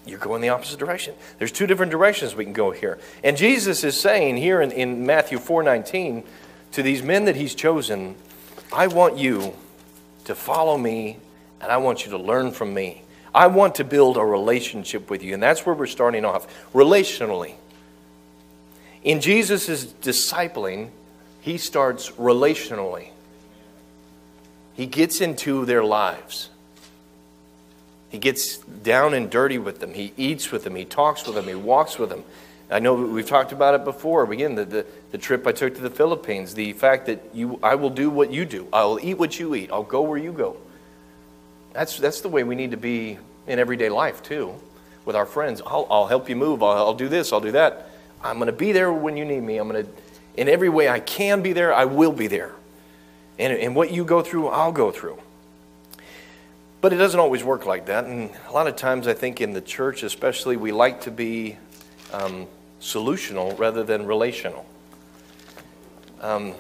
you 0.05 0.17
go 0.17 0.35
in 0.35 0.41
the 0.41 0.49
opposite 0.49 0.79
direction. 0.79 1.15
There's 1.39 1.51
two 1.51 1.65
different 1.65 1.91
directions 1.91 2.35
we 2.35 2.43
can 2.43 2.53
go 2.53 2.71
here. 2.71 2.99
And 3.23 3.37
Jesus 3.37 3.83
is 3.83 3.99
saying 3.99 4.37
here 4.37 4.61
in, 4.61 4.71
in 4.71 5.05
Matthew 5.05 5.39
4:19 5.39 6.23
to 6.73 6.83
these 6.83 7.01
men 7.01 7.25
that 7.25 7.35
he's 7.35 7.55
chosen, 7.55 8.15
I 8.71 8.87
want 8.87 9.17
you 9.17 9.53
to 10.25 10.35
follow 10.35 10.77
me, 10.77 11.17
and 11.61 11.71
I 11.71 11.77
want 11.77 12.05
you 12.05 12.11
to 12.11 12.17
learn 12.17 12.51
from 12.51 12.73
me. 12.73 13.03
I 13.33 13.47
want 13.47 13.75
to 13.75 13.83
build 13.83 14.17
a 14.17 14.25
relationship 14.25 15.09
with 15.09 15.23
you, 15.23 15.33
and 15.33 15.41
that's 15.41 15.65
where 15.65 15.75
we're 15.75 15.87
starting 15.87 16.25
off 16.25 16.47
relationally. 16.73 17.55
In 19.03 19.19
Jesus' 19.19 19.85
discipling, 19.85 20.89
he 21.41 21.57
starts 21.57 22.11
relationally. 22.11 23.09
He 24.75 24.85
gets 24.85 25.21
into 25.21 25.65
their 25.65 25.83
lives. 25.83 26.49
He 28.09 28.17
gets 28.17 28.57
down 28.57 29.13
and 29.13 29.29
dirty 29.29 29.57
with 29.57 29.79
them. 29.79 29.93
He 29.93 30.13
eats 30.17 30.51
with 30.51 30.63
them. 30.63 30.75
He 30.75 30.85
talks 30.85 31.25
with 31.25 31.35
them. 31.35 31.47
He 31.47 31.55
walks 31.55 31.99
with 31.99 32.09
them. 32.09 32.23
I 32.69 32.79
know 32.79 32.93
we've 32.93 33.27
talked 33.27 33.51
about 33.51 33.75
it 33.75 33.83
before. 33.83 34.31
Again, 34.31 34.55
the, 34.55 34.65
the, 34.65 34.85
the, 35.11 35.17
trip 35.17 35.45
I 35.45 35.51
took 35.51 35.75
to 35.75 35.81
the 35.81 35.89
Philippines, 35.89 36.53
the 36.53 36.73
fact 36.73 37.07
that 37.07 37.21
you, 37.33 37.59
I 37.61 37.75
will 37.75 37.89
do 37.89 38.09
what 38.09 38.31
you 38.31 38.45
do. 38.45 38.67
I 38.71 38.83
will 38.85 38.99
eat 38.99 39.15
what 39.15 39.39
you 39.39 39.53
eat. 39.53 39.69
I'll 39.71 39.83
go 39.83 40.01
where 40.01 40.17
you 40.17 40.31
go. 40.31 40.57
That's, 41.73 41.97
that's 41.97 42.21
the 42.21 42.29
way 42.29 42.43
we 42.43 42.55
need 42.55 42.71
to 42.71 42.77
be 42.77 43.17
in 43.47 43.59
everyday 43.59 43.89
life, 43.89 44.23
too, 44.23 44.55
with 45.05 45.15
our 45.15 45.25
friends. 45.25 45.61
I'll, 45.65 45.85
I'll 45.89 46.07
help 46.07 46.29
you 46.29 46.35
move. 46.35 46.63
I'll, 46.63 46.77
I'll 46.77 46.93
do 46.93 47.09
this. 47.09 47.33
I'll 47.33 47.41
do 47.41 47.51
that. 47.51 47.89
I'm 48.23 48.37
going 48.37 48.47
to 48.47 48.53
be 48.53 48.71
there 48.71 48.91
when 48.91 49.17
you 49.17 49.25
need 49.25 49.41
me. 49.41 49.57
I'm 49.57 49.67
going 49.67 49.85
to, 49.85 49.91
in 50.37 50.47
every 50.47 50.69
way 50.69 50.87
I 50.87 50.99
can 50.99 51.41
be 51.41 51.53
there, 51.53 51.73
I 51.73 51.85
will 51.85 52.13
be 52.13 52.27
there. 52.27 52.53
And, 53.37 53.53
and 53.53 53.75
what 53.75 53.91
you 53.91 54.05
go 54.05 54.21
through, 54.21 54.47
I'll 54.47 54.71
go 54.71 54.91
through. 54.91 55.19
But 56.81 56.93
it 56.93 56.97
doesn't 56.97 57.19
always 57.19 57.43
work 57.43 57.65
like 57.65 57.85
that. 57.87 58.05
And 58.05 58.29
a 58.47 58.51
lot 58.51 58.67
of 58.67 58.75
times, 58.75 59.07
I 59.07 59.13
think 59.13 59.41
in 59.41 59.53
the 59.53 59.61
church, 59.61 60.03
especially, 60.03 60.57
we 60.57 60.71
like 60.71 61.01
to 61.01 61.11
be 61.11 61.57
um, 62.11 62.47
solutional 62.81 63.57
rather 63.57 63.83
than 63.83 64.05
relational. 64.05 64.65
Because 66.17 66.37
um, 66.37 66.55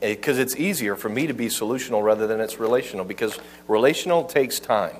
it, 0.00 0.28
it's 0.28 0.56
easier 0.56 0.96
for 0.96 1.08
me 1.08 1.26
to 1.26 1.34
be 1.34 1.46
solutional 1.46 2.02
rather 2.02 2.26
than 2.26 2.40
it's 2.40 2.58
relational 2.58 3.04
because 3.04 3.38
relational 3.68 4.24
takes 4.24 4.60
time. 4.60 4.96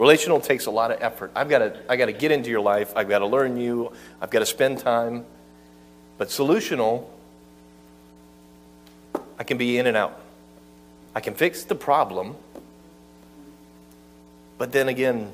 Relational 0.00 0.40
takes 0.40 0.66
a 0.66 0.70
lot 0.72 0.90
of 0.90 1.00
effort. 1.00 1.30
I've 1.36 1.48
got 1.48 1.58
to, 1.58 1.78
I 1.88 1.94
got 1.94 2.06
to 2.06 2.12
get 2.12 2.32
into 2.32 2.50
your 2.50 2.60
life. 2.60 2.92
I've 2.96 3.08
got 3.08 3.20
to 3.20 3.26
learn 3.26 3.56
you. 3.56 3.92
I've 4.20 4.30
got 4.30 4.40
to 4.40 4.46
spend 4.46 4.80
time. 4.80 5.24
But 6.18 6.28
solutional, 6.28 7.06
I 9.38 9.44
can 9.44 9.58
be 9.58 9.78
in 9.78 9.86
and 9.86 9.96
out. 9.96 10.20
I 11.14 11.20
can 11.20 11.34
fix 11.34 11.62
the 11.62 11.76
problem 11.76 12.34
but 14.60 14.72
then 14.72 14.90
again, 14.90 15.32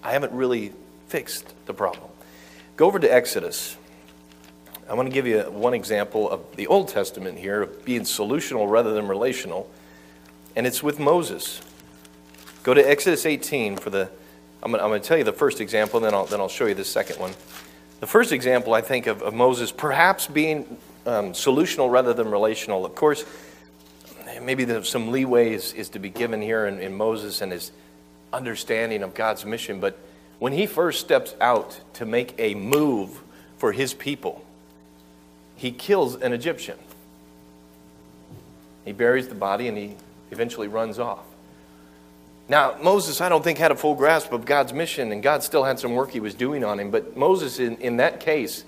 I 0.00 0.12
haven't 0.12 0.30
really 0.30 0.72
fixed 1.08 1.52
the 1.66 1.74
problem. 1.74 2.08
Go 2.76 2.86
over 2.86 3.00
to 3.00 3.12
Exodus. 3.12 3.76
I 4.88 4.94
want 4.94 5.08
to 5.08 5.12
give 5.12 5.26
you 5.26 5.40
one 5.40 5.74
example 5.74 6.30
of 6.30 6.54
the 6.54 6.68
Old 6.68 6.86
Testament 6.86 7.36
here, 7.36 7.62
of 7.62 7.84
being 7.84 8.02
solutional 8.02 8.70
rather 8.70 8.92
than 8.94 9.08
relational, 9.08 9.68
and 10.54 10.68
it's 10.68 10.84
with 10.84 11.00
Moses. 11.00 11.60
Go 12.62 12.74
to 12.74 12.82
Exodus 12.82 13.24
18 13.24 13.76
for 13.76 13.90
the. 13.90 14.10
I'm 14.62 14.72
going, 14.72 15.00
to 15.00 15.06
tell 15.06 15.16
you 15.16 15.24
the 15.24 15.32
first 15.32 15.62
example, 15.62 16.00
then 16.00 16.12
I'll, 16.12 16.26
then 16.26 16.38
I'll 16.38 16.48
show 16.48 16.66
you 16.66 16.74
the 16.74 16.84
second 16.84 17.18
one. 17.18 17.32
The 18.00 18.06
first 18.06 18.30
example, 18.30 18.74
I 18.74 18.82
think, 18.82 19.06
of, 19.06 19.22
of 19.22 19.32
Moses 19.32 19.72
perhaps 19.72 20.26
being 20.26 20.76
um, 21.06 21.32
solutional 21.32 21.90
rather 21.90 22.12
than 22.12 22.30
relational. 22.30 22.84
Of 22.84 22.94
course, 22.94 23.24
maybe 24.42 24.82
some 24.82 25.10
leeway 25.10 25.54
is, 25.54 25.72
is 25.72 25.88
to 25.90 25.98
be 25.98 26.10
given 26.10 26.42
here 26.42 26.66
in, 26.66 26.78
in 26.78 26.94
Moses 26.94 27.40
and 27.40 27.52
his 27.52 27.72
understanding 28.34 29.02
of 29.02 29.14
God's 29.14 29.46
mission. 29.46 29.80
But 29.80 29.98
when 30.38 30.52
he 30.52 30.66
first 30.66 31.00
steps 31.00 31.34
out 31.40 31.80
to 31.94 32.04
make 32.04 32.34
a 32.38 32.54
move 32.54 33.22
for 33.56 33.72
his 33.72 33.94
people, 33.94 34.44
he 35.56 35.70
kills 35.70 36.16
an 36.16 36.34
Egyptian. 36.34 36.78
He 38.84 38.92
buries 38.92 39.28
the 39.28 39.34
body 39.34 39.68
and 39.68 39.76
he 39.76 39.96
eventually 40.30 40.68
runs 40.68 40.98
off. 40.98 41.24
Now, 42.50 42.76
Moses, 42.82 43.20
I 43.20 43.28
don't 43.28 43.44
think, 43.44 43.58
had 43.58 43.70
a 43.70 43.76
full 43.76 43.94
grasp 43.94 44.32
of 44.32 44.44
God's 44.44 44.72
mission, 44.72 45.12
and 45.12 45.22
God 45.22 45.44
still 45.44 45.62
had 45.62 45.78
some 45.78 45.94
work 45.94 46.10
he 46.10 46.18
was 46.18 46.34
doing 46.34 46.64
on 46.64 46.80
him. 46.80 46.90
But 46.90 47.16
Moses, 47.16 47.60
in, 47.60 47.76
in 47.76 47.98
that 47.98 48.18
case, 48.18 48.64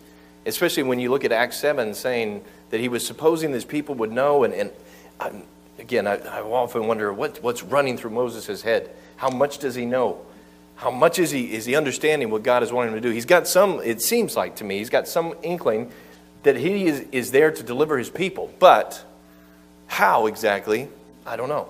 especially 0.46 0.84
when 0.84 1.00
you 1.00 1.10
look 1.10 1.24
at 1.24 1.32
Acts 1.32 1.56
7, 1.56 1.92
saying 1.92 2.44
that 2.70 2.78
he 2.78 2.88
was 2.88 3.04
supposing 3.04 3.50
these 3.50 3.64
people 3.64 3.96
would 3.96 4.12
know, 4.12 4.44
and, 4.44 4.54
and 4.54 4.70
um, 5.18 5.42
again, 5.80 6.06
I, 6.06 6.18
I 6.18 6.42
often 6.42 6.86
wonder 6.86 7.12
what, 7.12 7.42
what's 7.42 7.64
running 7.64 7.98
through 7.98 8.10
Moses' 8.10 8.62
head. 8.62 8.88
How 9.16 9.30
much 9.30 9.58
does 9.58 9.74
he 9.74 9.84
know? 9.84 10.24
How 10.76 10.92
much 10.92 11.18
is 11.18 11.32
he, 11.32 11.52
is 11.52 11.64
he 11.64 11.74
understanding 11.74 12.30
what 12.30 12.44
God 12.44 12.62
is 12.62 12.72
wanting 12.72 12.94
him 12.94 13.02
to 13.02 13.08
do? 13.08 13.12
He's 13.12 13.26
got 13.26 13.48
some, 13.48 13.80
it 13.82 14.00
seems 14.00 14.36
like 14.36 14.54
to 14.56 14.64
me, 14.64 14.78
he's 14.78 14.90
got 14.90 15.08
some 15.08 15.34
inkling 15.42 15.90
that 16.44 16.54
he 16.54 16.86
is, 16.86 17.00
is 17.10 17.32
there 17.32 17.50
to 17.50 17.62
deliver 17.64 17.98
his 17.98 18.10
people. 18.10 18.54
But 18.60 19.04
how 19.88 20.26
exactly, 20.26 20.88
I 21.26 21.34
don't 21.34 21.48
know. 21.48 21.68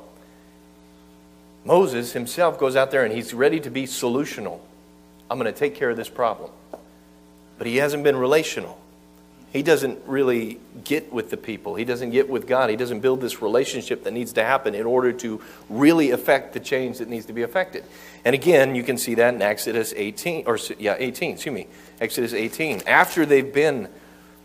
Moses 1.65 2.13
himself 2.13 2.59
goes 2.59 2.77
out 2.77 2.91
there 2.91 3.05
and 3.05 3.15
he's 3.15 3.33
ready 3.33 3.61
to 3.61 3.71
be 3.71 3.85
solutional. 3.85 4.61
I'm 5.31 5.39
going 5.39 5.53
to 5.53 5.59
take 5.59 5.75
care 5.75 5.91
of 5.91 5.97
this 5.97 6.09
problem. 6.09 6.51
But 7.59 7.67
he 7.67 7.77
hasn't 7.77 8.03
been 8.05 8.17
relational 8.17 8.79
he 9.53 9.63
doesn't 9.63 9.99
really 10.07 10.59
get 10.83 11.13
with 11.13 11.29
the 11.29 11.37
people. 11.37 11.75
He 11.75 11.85
doesn't 11.85 12.11
get 12.11 12.31
with 12.31 12.47
God. 12.47 12.71
He 12.71 12.77
doesn't 12.77 13.01
build 13.01 13.21
this 13.21 13.43
relationship 13.43 14.03
that 14.05 14.13
needs 14.13 14.33
to 14.35 14.43
happen 14.43 14.75
in 14.75 14.87
order 14.87 15.13
to 15.13 15.43
really 15.69 16.11
affect 16.11 16.55
the 16.55 16.61
change 16.61 16.99
that 16.99 17.09
needs 17.09 17.27
to 17.27 17.35
be 17.35 17.43
affected. 17.43 17.85
And 18.25 18.35
again, 18.35 18.75
you 18.75 18.83
can 18.83 18.97
see 18.97 19.15
that 19.17 19.35
in 19.35 19.43
Exodus 19.43 19.93
18, 19.95 20.45
or 20.47 20.59
yeah, 20.79 20.97
18, 20.99 21.35
excuse 21.35 21.55
me, 21.55 21.67
Exodus 22.01 22.33
18. 22.33 22.85
After 22.87 23.27
they've 23.27 23.53
been 23.53 23.89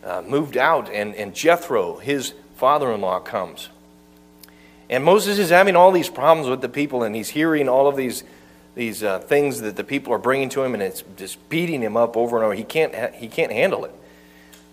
uh, 0.03 0.23
moved 0.27 0.57
out, 0.57 0.89
and, 0.89 1.15
and 1.15 1.33
Jethro, 1.33 1.99
his 1.99 2.33
father 2.57 2.91
in 2.91 2.99
law, 2.99 3.21
comes. 3.21 3.69
And 4.89 5.03
Moses 5.03 5.37
is 5.39 5.49
having 5.49 5.75
all 5.75 5.91
these 5.91 6.09
problems 6.09 6.49
with 6.49 6.61
the 6.61 6.69
people, 6.69 7.03
and 7.03 7.15
he's 7.15 7.29
hearing 7.29 7.67
all 7.67 7.87
of 7.87 7.95
these, 7.95 8.23
these 8.75 9.03
uh, 9.03 9.19
things 9.19 9.61
that 9.61 9.75
the 9.75 9.83
people 9.83 10.13
are 10.13 10.17
bringing 10.19 10.49
to 10.49 10.63
him, 10.63 10.73
and 10.73 10.81
it's 10.81 11.03
just 11.17 11.49
beating 11.49 11.81
him 11.81 11.97
up 11.97 12.15
over 12.15 12.37
and 12.37 12.45
over. 12.45 12.53
He 12.53 12.63
can't, 12.63 12.95
ha- 12.95 13.11
he 13.13 13.27
can't 13.27 13.51
handle 13.51 13.83
it. 13.85 13.93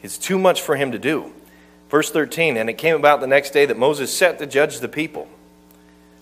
It's 0.02 0.18
too 0.18 0.38
much 0.38 0.62
for 0.62 0.76
him 0.76 0.92
to 0.92 0.98
do. 0.98 1.32
Verse 1.88 2.10
13, 2.10 2.56
and 2.56 2.68
it 2.68 2.74
came 2.74 2.96
about 2.96 3.20
the 3.20 3.26
next 3.26 3.50
day 3.50 3.66
that 3.66 3.78
Moses 3.78 4.16
set 4.16 4.38
to 4.38 4.46
judge 4.46 4.80
the 4.80 4.88
people. 4.88 5.28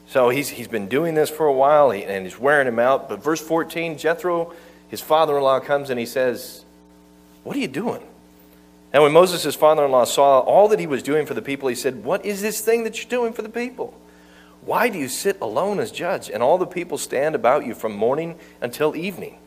So 0.06 0.28
he's, 0.28 0.50
he's 0.50 0.68
been 0.68 0.88
doing 0.88 1.14
this 1.14 1.30
for 1.30 1.46
a 1.46 1.52
while 1.52 1.90
and 1.90 2.26
he's 2.26 2.38
wearing 2.38 2.68
him 2.68 2.78
out. 2.78 3.08
But 3.08 3.22
verse 3.22 3.40
14, 3.40 3.96
Jethro, 3.96 4.52
his 4.88 5.00
father 5.00 5.38
in 5.38 5.42
law, 5.42 5.58
comes 5.60 5.88
and 5.88 5.98
he 5.98 6.04
says, 6.04 6.66
What 7.44 7.56
are 7.56 7.60
you 7.60 7.68
doing? 7.68 8.02
And 8.92 9.02
when 9.02 9.12
Moses, 9.12 9.54
father 9.54 9.84
in 9.86 9.90
law, 9.90 10.04
saw 10.04 10.40
all 10.40 10.68
that 10.68 10.78
he 10.78 10.86
was 10.86 11.02
doing 11.02 11.24
for 11.24 11.34
the 11.34 11.42
people, 11.42 11.68
he 11.68 11.74
said, 11.74 12.04
What 12.04 12.24
is 12.26 12.42
this 12.42 12.60
thing 12.60 12.84
that 12.84 12.98
you're 12.98 13.08
doing 13.08 13.32
for 13.32 13.42
the 13.42 13.48
people? 13.48 13.94
Why 14.64 14.88
do 14.88 14.98
you 14.98 15.08
sit 15.08 15.40
alone 15.40 15.80
as 15.80 15.90
judge? 15.90 16.30
And 16.30 16.42
all 16.42 16.58
the 16.58 16.66
people 16.66 16.98
stand 16.98 17.34
about 17.34 17.66
you 17.66 17.74
from 17.74 17.96
morning 17.96 18.38
until 18.60 18.94
evening. 18.94 19.38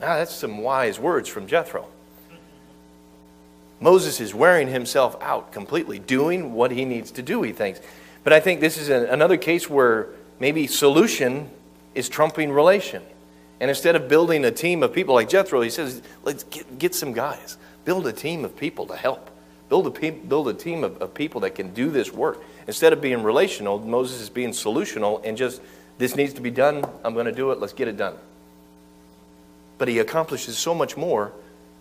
Now, 0.00 0.16
that's 0.16 0.34
some 0.34 0.58
wise 0.58 0.98
words 0.98 1.28
from 1.28 1.46
Jethro. 1.46 1.86
Moses 3.80 4.20
is 4.20 4.34
wearing 4.34 4.68
himself 4.68 5.16
out 5.20 5.52
completely, 5.52 5.98
doing 5.98 6.54
what 6.54 6.70
he 6.70 6.84
needs 6.84 7.10
to 7.12 7.22
do, 7.22 7.42
he 7.42 7.52
thinks. 7.52 7.80
But 8.24 8.32
I 8.32 8.40
think 8.40 8.60
this 8.60 8.78
is 8.78 8.88
a, 8.88 9.06
another 9.06 9.36
case 9.36 9.68
where 9.68 10.08
maybe 10.38 10.66
solution 10.66 11.50
is 11.94 12.08
trumping 12.08 12.50
relation. 12.50 13.02
And 13.60 13.70
instead 13.70 13.94
of 13.94 14.08
building 14.08 14.44
a 14.44 14.50
team 14.50 14.82
of 14.82 14.92
people 14.92 15.14
like 15.14 15.28
Jethro, 15.28 15.60
he 15.60 15.70
says, 15.70 16.02
let's 16.24 16.44
get, 16.44 16.78
get 16.78 16.94
some 16.94 17.12
guys. 17.12 17.56
Build 17.84 18.06
a 18.06 18.12
team 18.12 18.44
of 18.44 18.56
people 18.56 18.86
to 18.86 18.96
help. 18.96 19.30
Build 19.68 19.86
a, 19.86 20.10
build 20.10 20.48
a 20.48 20.54
team 20.54 20.84
of, 20.84 21.00
of 21.00 21.14
people 21.14 21.40
that 21.40 21.54
can 21.54 21.72
do 21.72 21.90
this 21.90 22.12
work. 22.12 22.42
Instead 22.66 22.92
of 22.92 23.00
being 23.00 23.22
relational, 23.22 23.78
Moses 23.78 24.20
is 24.20 24.30
being 24.30 24.50
solutional 24.50 25.20
and 25.24 25.36
just, 25.36 25.60
this 25.98 26.14
needs 26.14 26.34
to 26.34 26.40
be 26.40 26.50
done. 26.50 26.84
I'm 27.04 27.14
going 27.14 27.26
to 27.26 27.32
do 27.32 27.50
it. 27.52 27.58
Let's 27.58 27.72
get 27.72 27.88
it 27.88 27.96
done. 27.96 28.16
But 29.78 29.88
he 29.88 29.98
accomplishes 29.98 30.58
so 30.58 30.74
much 30.74 30.96
more 30.96 31.32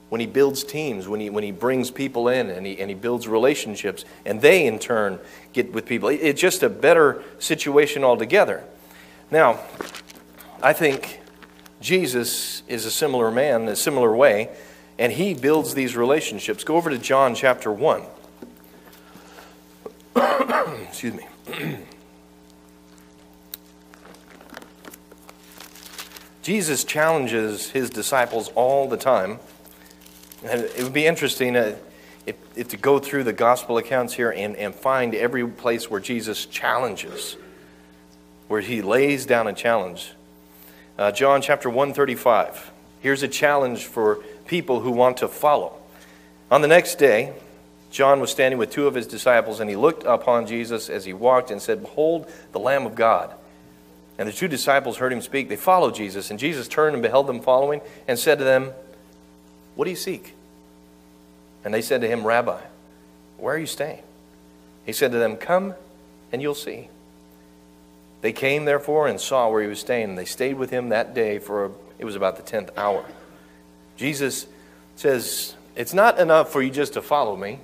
when 0.09 0.19
he 0.19 0.27
builds 0.27 0.63
teams, 0.63 1.07
when 1.07 1.19
he, 1.19 1.29
when 1.29 1.43
he 1.43 1.51
brings 1.51 1.89
people 1.89 2.27
in 2.27 2.49
and 2.49 2.65
he, 2.65 2.79
and 2.79 2.89
he 2.89 2.95
builds 2.95 3.27
relationships, 3.27 4.03
and 4.25 4.41
they 4.41 4.65
in 4.65 4.79
turn 4.79 5.19
get 5.53 5.71
with 5.71 5.85
people. 5.85 6.09
It's 6.09 6.41
just 6.41 6.63
a 6.63 6.69
better 6.69 7.23
situation 7.39 8.03
altogether. 8.03 8.63
Now, 9.29 9.59
I 10.61 10.73
think 10.73 11.21
Jesus 11.79 12.63
is 12.67 12.85
a 12.85 12.91
similar 12.91 13.31
man, 13.31 13.67
a 13.67 13.75
similar 13.75 14.13
way, 14.15 14.49
and 15.01 15.11
he 15.11 15.33
builds 15.33 15.73
these 15.73 15.97
relationships. 15.97 16.63
Go 16.63 16.75
over 16.75 16.91
to 16.91 16.99
John 16.99 17.33
chapter 17.33 17.71
1. 17.71 18.03
Excuse 20.87 21.15
me. 21.15 21.25
Jesus 26.43 26.83
challenges 26.83 27.71
his 27.71 27.89
disciples 27.89 28.51
all 28.53 28.87
the 28.87 28.95
time 28.95 29.39
and 30.43 30.61
it 30.61 30.83
would 30.83 30.93
be 30.93 31.07
interesting 31.07 31.55
uh, 31.55 31.75
if, 32.27 32.35
if 32.55 32.67
to 32.67 32.77
go 32.77 32.99
through 32.99 33.23
the 33.23 33.33
gospel 33.33 33.79
accounts 33.79 34.13
here 34.13 34.29
and, 34.29 34.55
and 34.55 34.75
find 34.75 35.15
every 35.15 35.47
place 35.47 35.89
where 35.89 35.99
Jesus 35.99 36.45
challenges, 36.45 37.37
where 38.47 38.61
he 38.61 38.83
lays 38.83 39.25
down 39.25 39.47
a 39.47 39.53
challenge. 39.53 40.11
Uh, 40.99 41.11
John 41.11 41.41
chapter 41.41 41.71
135. 41.71 42.71
Here's 43.01 43.23
a 43.23 43.27
challenge 43.27 43.85
for 43.85 44.23
people 44.51 44.81
who 44.81 44.91
want 44.91 45.17
to 45.17 45.27
follow. 45.27 45.73
On 46.51 46.61
the 46.61 46.67
next 46.67 46.95
day, 46.99 47.33
John 47.89 48.19
was 48.19 48.29
standing 48.29 48.59
with 48.59 48.69
two 48.69 48.85
of 48.85 48.93
his 48.93 49.07
disciples, 49.07 49.59
and 49.59 49.69
he 49.69 49.75
looked 49.75 50.03
upon 50.03 50.45
Jesus 50.45 50.89
as 50.89 51.05
he 51.05 51.13
walked 51.13 51.49
and 51.49 51.59
said, 51.59 51.81
Behold, 51.81 52.29
the 52.51 52.59
Lamb 52.59 52.85
of 52.85 52.93
God. 52.93 53.33
And 54.19 54.27
the 54.27 54.33
two 54.33 54.47
disciples 54.47 54.97
heard 54.97 55.11
him 55.11 55.21
speak. 55.21 55.49
They 55.49 55.55
followed 55.55 55.95
Jesus, 55.95 56.29
and 56.29 56.37
Jesus 56.37 56.67
turned 56.67 56.93
and 56.93 57.01
beheld 57.01 57.25
them 57.25 57.41
following 57.41 57.81
and 58.07 58.19
said 58.19 58.37
to 58.37 58.43
them, 58.43 58.73
what 59.75 59.85
do 59.85 59.89
you 59.89 59.97
seek? 59.97 60.33
And 61.63 61.73
they 61.73 61.81
said 61.81 62.01
to 62.01 62.07
him, 62.07 62.25
Rabbi, 62.25 62.59
where 63.37 63.55
are 63.55 63.57
you 63.57 63.65
staying? 63.65 64.03
He 64.85 64.93
said 64.93 65.11
to 65.11 65.17
them, 65.17 65.37
Come 65.37 65.73
and 66.31 66.41
you'll 66.41 66.55
see. 66.55 66.89
They 68.21 68.33
came, 68.33 68.65
therefore, 68.65 69.07
and 69.07 69.19
saw 69.19 69.49
where 69.49 69.61
he 69.61 69.67
was 69.67 69.79
staying, 69.79 70.09
and 70.09 70.17
they 70.17 70.25
stayed 70.25 70.55
with 70.55 70.69
him 70.69 70.89
that 70.89 71.13
day 71.13 71.39
for 71.39 71.71
it 71.97 72.05
was 72.05 72.15
about 72.15 72.37
the 72.37 72.43
tenth 72.43 72.69
hour. 72.77 73.05
Jesus 74.01 74.47
says, 74.95 75.55
It's 75.75 75.93
not 75.93 76.19
enough 76.19 76.51
for 76.51 76.59
you 76.63 76.71
just 76.71 76.93
to 76.93 77.03
follow 77.03 77.35
me. 77.35 77.59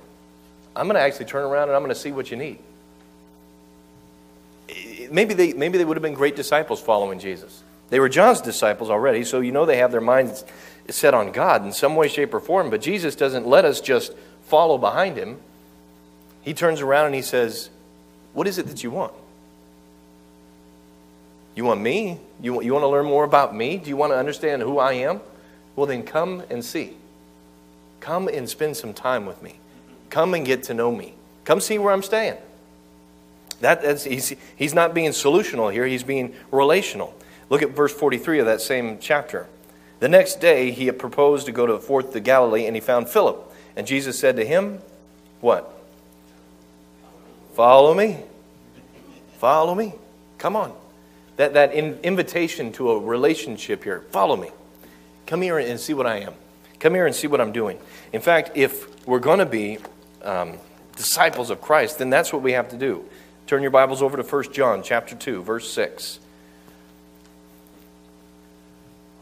I'm 0.76 0.86
going 0.86 0.94
to 0.94 1.00
actually 1.00 1.26
turn 1.26 1.42
around 1.42 1.64
and 1.64 1.72
I'm 1.72 1.82
going 1.82 1.92
to 1.92 2.00
see 2.00 2.12
what 2.12 2.30
you 2.30 2.36
need. 2.36 2.60
Maybe 5.10 5.34
they, 5.34 5.52
maybe 5.52 5.78
they 5.78 5.84
would 5.84 5.96
have 5.96 6.02
been 6.02 6.14
great 6.14 6.36
disciples 6.36 6.80
following 6.80 7.18
Jesus. 7.18 7.64
They 7.90 7.98
were 7.98 8.08
John's 8.08 8.40
disciples 8.40 8.88
already, 8.88 9.24
so 9.24 9.40
you 9.40 9.50
know 9.50 9.66
they 9.66 9.78
have 9.78 9.90
their 9.90 10.00
minds 10.00 10.44
set 10.88 11.12
on 11.12 11.32
God 11.32 11.64
in 11.64 11.72
some 11.72 11.96
way, 11.96 12.06
shape, 12.06 12.32
or 12.32 12.38
form. 12.38 12.70
But 12.70 12.82
Jesus 12.82 13.16
doesn't 13.16 13.44
let 13.44 13.64
us 13.64 13.80
just 13.80 14.12
follow 14.42 14.78
behind 14.78 15.16
him. 15.16 15.40
He 16.42 16.54
turns 16.54 16.80
around 16.80 17.06
and 17.06 17.16
he 17.16 17.22
says, 17.22 17.68
What 18.32 18.46
is 18.46 18.58
it 18.58 18.68
that 18.68 18.84
you 18.84 18.92
want? 18.92 19.12
You 21.56 21.64
want 21.64 21.80
me? 21.80 22.20
You, 22.40 22.52
want, 22.52 22.64
you 22.64 22.72
want 22.74 22.84
to 22.84 22.88
learn 22.88 23.06
more 23.06 23.24
about 23.24 23.56
me? 23.56 23.78
Do 23.78 23.88
you 23.88 23.96
want 23.96 24.12
to 24.12 24.16
understand 24.16 24.62
who 24.62 24.78
I 24.78 24.92
am? 24.92 25.20
Well, 25.78 25.86
then 25.86 26.02
come 26.02 26.42
and 26.50 26.64
see. 26.64 26.96
Come 28.00 28.26
and 28.26 28.48
spend 28.48 28.76
some 28.76 28.92
time 28.92 29.26
with 29.26 29.40
me. 29.44 29.60
Come 30.10 30.34
and 30.34 30.44
get 30.44 30.64
to 30.64 30.74
know 30.74 30.90
me. 30.90 31.14
Come 31.44 31.60
see 31.60 31.78
where 31.78 31.92
I'm 31.92 32.02
staying. 32.02 32.36
That, 33.60 33.82
that's, 33.82 34.02
he's, 34.02 34.34
he's 34.56 34.74
not 34.74 34.92
being 34.92 35.12
solutional 35.12 35.72
here, 35.72 35.86
he's 35.86 36.02
being 36.02 36.34
relational. 36.50 37.14
Look 37.48 37.62
at 37.62 37.70
verse 37.70 37.92
43 37.92 38.40
of 38.40 38.46
that 38.46 38.60
same 38.60 38.98
chapter. 38.98 39.46
The 40.00 40.08
next 40.08 40.40
day 40.40 40.72
he 40.72 40.86
had 40.86 40.98
proposed 40.98 41.46
to 41.46 41.52
go 41.52 41.64
to 41.64 41.78
forth 41.78 42.12
to 42.12 42.18
Galilee, 42.18 42.66
and 42.66 42.74
he 42.74 42.80
found 42.80 43.08
Philip. 43.08 43.40
And 43.76 43.86
Jesus 43.86 44.18
said 44.18 44.34
to 44.34 44.44
him, 44.44 44.80
What? 45.40 45.72
Follow 47.54 47.94
me. 47.94 48.16
Follow 49.38 49.76
me. 49.76 49.94
Come 50.38 50.56
on. 50.56 50.74
That, 51.36 51.54
that 51.54 51.72
in, 51.72 52.00
invitation 52.02 52.72
to 52.72 52.90
a 52.90 52.98
relationship 52.98 53.84
here. 53.84 54.00
Follow 54.10 54.34
me. 54.34 54.50
Come 55.28 55.42
here 55.42 55.58
and 55.58 55.78
see 55.78 55.92
what 55.92 56.06
I 56.06 56.20
am. 56.20 56.32
Come 56.80 56.94
here 56.94 57.04
and 57.04 57.14
see 57.14 57.26
what 57.26 57.38
I'm 57.38 57.52
doing. 57.52 57.78
In 58.14 58.22
fact, 58.22 58.52
if 58.54 59.06
we're 59.06 59.18
going 59.18 59.40
to 59.40 59.46
be 59.46 59.76
um, 60.22 60.56
disciples 60.96 61.50
of 61.50 61.60
Christ, 61.60 61.98
then 61.98 62.08
that's 62.08 62.32
what 62.32 62.40
we 62.40 62.52
have 62.52 62.70
to 62.70 62.78
do. 62.78 63.04
Turn 63.46 63.60
your 63.60 63.70
Bibles 63.70 64.00
over 64.00 64.16
to 64.16 64.22
1 64.22 64.52
John 64.54 64.82
chapter 64.82 65.14
2, 65.14 65.42
verse 65.42 65.70
6. 65.70 66.18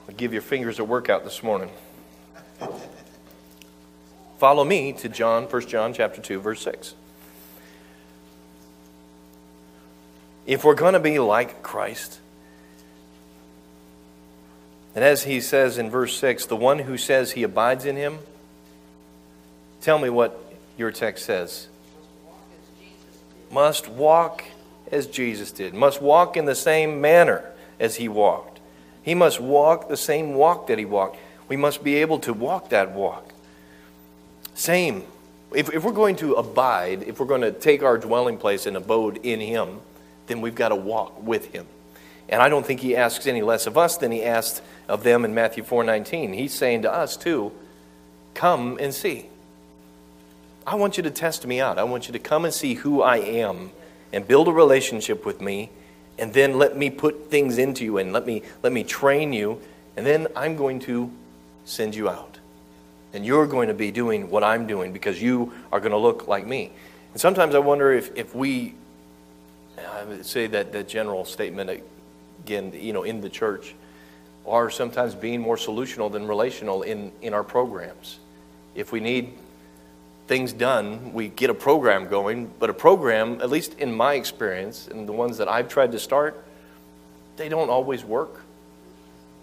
I'll 0.08 0.14
give 0.14 0.32
your 0.32 0.42
fingers 0.42 0.78
a 0.78 0.84
workout 0.84 1.24
this 1.24 1.42
morning. 1.42 1.70
Follow 4.38 4.62
me 4.62 4.92
to 4.92 5.08
John, 5.08 5.46
1 5.46 5.66
John 5.66 5.92
chapter 5.92 6.20
2, 6.22 6.38
verse 6.38 6.62
6. 6.62 6.94
If 10.46 10.62
we're 10.62 10.76
going 10.76 10.94
to 10.94 11.00
be 11.00 11.18
like 11.18 11.64
Christ, 11.64 12.20
and 14.96 15.04
as 15.04 15.24
he 15.24 15.42
says 15.42 15.76
in 15.76 15.90
verse 15.90 16.16
6, 16.16 16.46
the 16.46 16.56
one 16.56 16.78
who 16.78 16.96
says 16.96 17.32
he 17.32 17.42
abides 17.42 17.84
in 17.84 17.96
him, 17.96 18.18
tell 19.82 19.98
me 19.98 20.08
what 20.08 20.42
your 20.78 20.90
text 20.90 21.26
says. 21.26 21.68
Must 23.52 23.88
walk 23.88 24.42
as 24.90 25.06
Jesus 25.06 25.52
did, 25.52 25.74
must 25.74 26.00
walk 26.00 26.38
in 26.38 26.46
the 26.46 26.54
same 26.54 27.02
manner 27.02 27.44
as 27.78 27.96
he 27.96 28.08
walked. 28.08 28.58
He 29.02 29.14
must 29.14 29.38
walk 29.38 29.88
the 29.88 29.98
same 29.98 30.32
walk 30.32 30.68
that 30.68 30.78
he 30.78 30.86
walked. 30.86 31.18
We 31.46 31.56
must 31.56 31.84
be 31.84 31.96
able 31.96 32.18
to 32.20 32.32
walk 32.32 32.70
that 32.70 32.92
walk. 32.92 33.34
Same. 34.54 35.04
If, 35.54 35.72
if 35.74 35.84
we're 35.84 35.92
going 35.92 36.16
to 36.16 36.34
abide, 36.34 37.02
if 37.02 37.20
we're 37.20 37.26
going 37.26 37.42
to 37.42 37.52
take 37.52 37.82
our 37.82 37.98
dwelling 37.98 38.38
place 38.38 38.64
and 38.64 38.78
abode 38.78 39.18
in 39.18 39.40
him, 39.40 39.80
then 40.26 40.40
we've 40.40 40.54
got 40.54 40.70
to 40.70 40.76
walk 40.76 41.22
with 41.22 41.52
him. 41.52 41.66
And 42.28 42.42
I 42.42 42.48
don't 42.48 42.66
think 42.66 42.80
he 42.80 42.96
asks 42.96 43.26
any 43.26 43.42
less 43.42 43.66
of 43.66 43.78
us 43.78 43.96
than 43.96 44.10
he 44.10 44.24
asked 44.24 44.62
of 44.88 45.02
them 45.02 45.24
in 45.24 45.34
Matthew 45.34 45.62
4:19. 45.62 46.34
He's 46.34 46.52
saying 46.52 46.82
to 46.82 46.92
us 46.92 47.16
too, 47.16 47.52
come 48.34 48.78
and 48.80 48.94
see. 48.94 49.28
I 50.66 50.74
want 50.74 50.96
you 50.96 51.02
to 51.04 51.10
test 51.10 51.46
me 51.46 51.60
out. 51.60 51.78
I 51.78 51.84
want 51.84 52.08
you 52.08 52.12
to 52.12 52.18
come 52.18 52.44
and 52.44 52.52
see 52.52 52.74
who 52.74 53.00
I 53.00 53.18
am 53.18 53.70
and 54.12 54.26
build 54.26 54.48
a 54.48 54.52
relationship 54.52 55.24
with 55.24 55.40
me 55.40 55.70
and 56.18 56.32
then 56.32 56.58
let 56.58 56.76
me 56.76 56.90
put 56.90 57.30
things 57.30 57.58
into 57.58 57.84
you 57.84 57.98
and 57.98 58.12
let 58.12 58.26
me 58.26 58.42
let 58.62 58.72
me 58.72 58.82
train 58.82 59.32
you 59.32 59.60
and 59.96 60.04
then 60.04 60.26
I'm 60.34 60.56
going 60.56 60.80
to 60.80 61.10
send 61.64 61.94
you 61.94 62.08
out. 62.08 62.38
And 63.14 63.24
you're 63.24 63.46
going 63.46 63.68
to 63.68 63.74
be 63.74 63.90
doing 63.90 64.30
what 64.30 64.44
I'm 64.44 64.66
doing 64.66 64.92
because 64.92 65.22
you 65.22 65.52
are 65.72 65.80
going 65.80 65.92
to 65.92 65.98
look 65.98 66.28
like 66.28 66.46
me. 66.46 66.72
And 67.12 67.20
sometimes 67.20 67.54
I 67.54 67.60
wonder 67.60 67.92
if, 67.92 68.14
if 68.16 68.34
we 68.34 68.74
I 69.78 70.04
would 70.04 70.26
say 70.26 70.46
that 70.48 70.72
the 70.72 70.82
general 70.82 71.24
statement 71.24 71.82
again, 72.46 72.72
you 72.72 72.92
know, 72.92 73.02
in 73.02 73.20
the 73.20 73.28
church 73.28 73.74
are 74.46 74.70
sometimes 74.70 75.16
being 75.16 75.40
more 75.40 75.56
solutional 75.56 76.12
than 76.12 76.28
relational 76.28 76.82
in, 76.82 77.10
in 77.20 77.34
our 77.34 77.42
programs. 77.42 78.20
If 78.76 78.92
we 78.92 79.00
need 79.00 79.32
things 80.28 80.52
done, 80.52 81.12
we 81.12 81.26
get 81.26 81.50
a 81.50 81.54
program 81.54 82.06
going, 82.06 82.48
but 82.60 82.70
a 82.70 82.72
program, 82.74 83.40
at 83.40 83.50
least 83.50 83.74
in 83.80 83.92
my 83.92 84.14
experience 84.14 84.86
and 84.86 85.08
the 85.08 85.12
ones 85.12 85.38
that 85.38 85.48
I've 85.48 85.68
tried 85.68 85.90
to 85.90 85.98
start, 85.98 86.40
they 87.36 87.48
don't 87.48 87.68
always 87.68 88.04
work. 88.04 88.42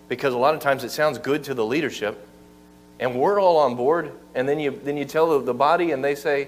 Because 0.08 0.34
a 0.34 0.38
lot 0.38 0.56
of 0.56 0.62
times 0.62 0.86
it 0.86 0.92
sounds 0.92 1.18
good 1.18 1.44
to 1.46 1.54
the 1.54 1.66
leadership, 1.66 2.26
and 3.02 3.20
we're 3.20 3.38
all 3.38 3.58
on 3.58 3.76
board, 3.76 4.14
and 4.34 4.48
then 4.48 4.62
you, 4.62 4.80
then 4.84 4.96
you 4.96 5.04
tell 5.04 5.42
the, 5.42 5.54
body, 5.54 5.92
and 5.92 6.02
they 6.02 6.16
say, 6.16 6.48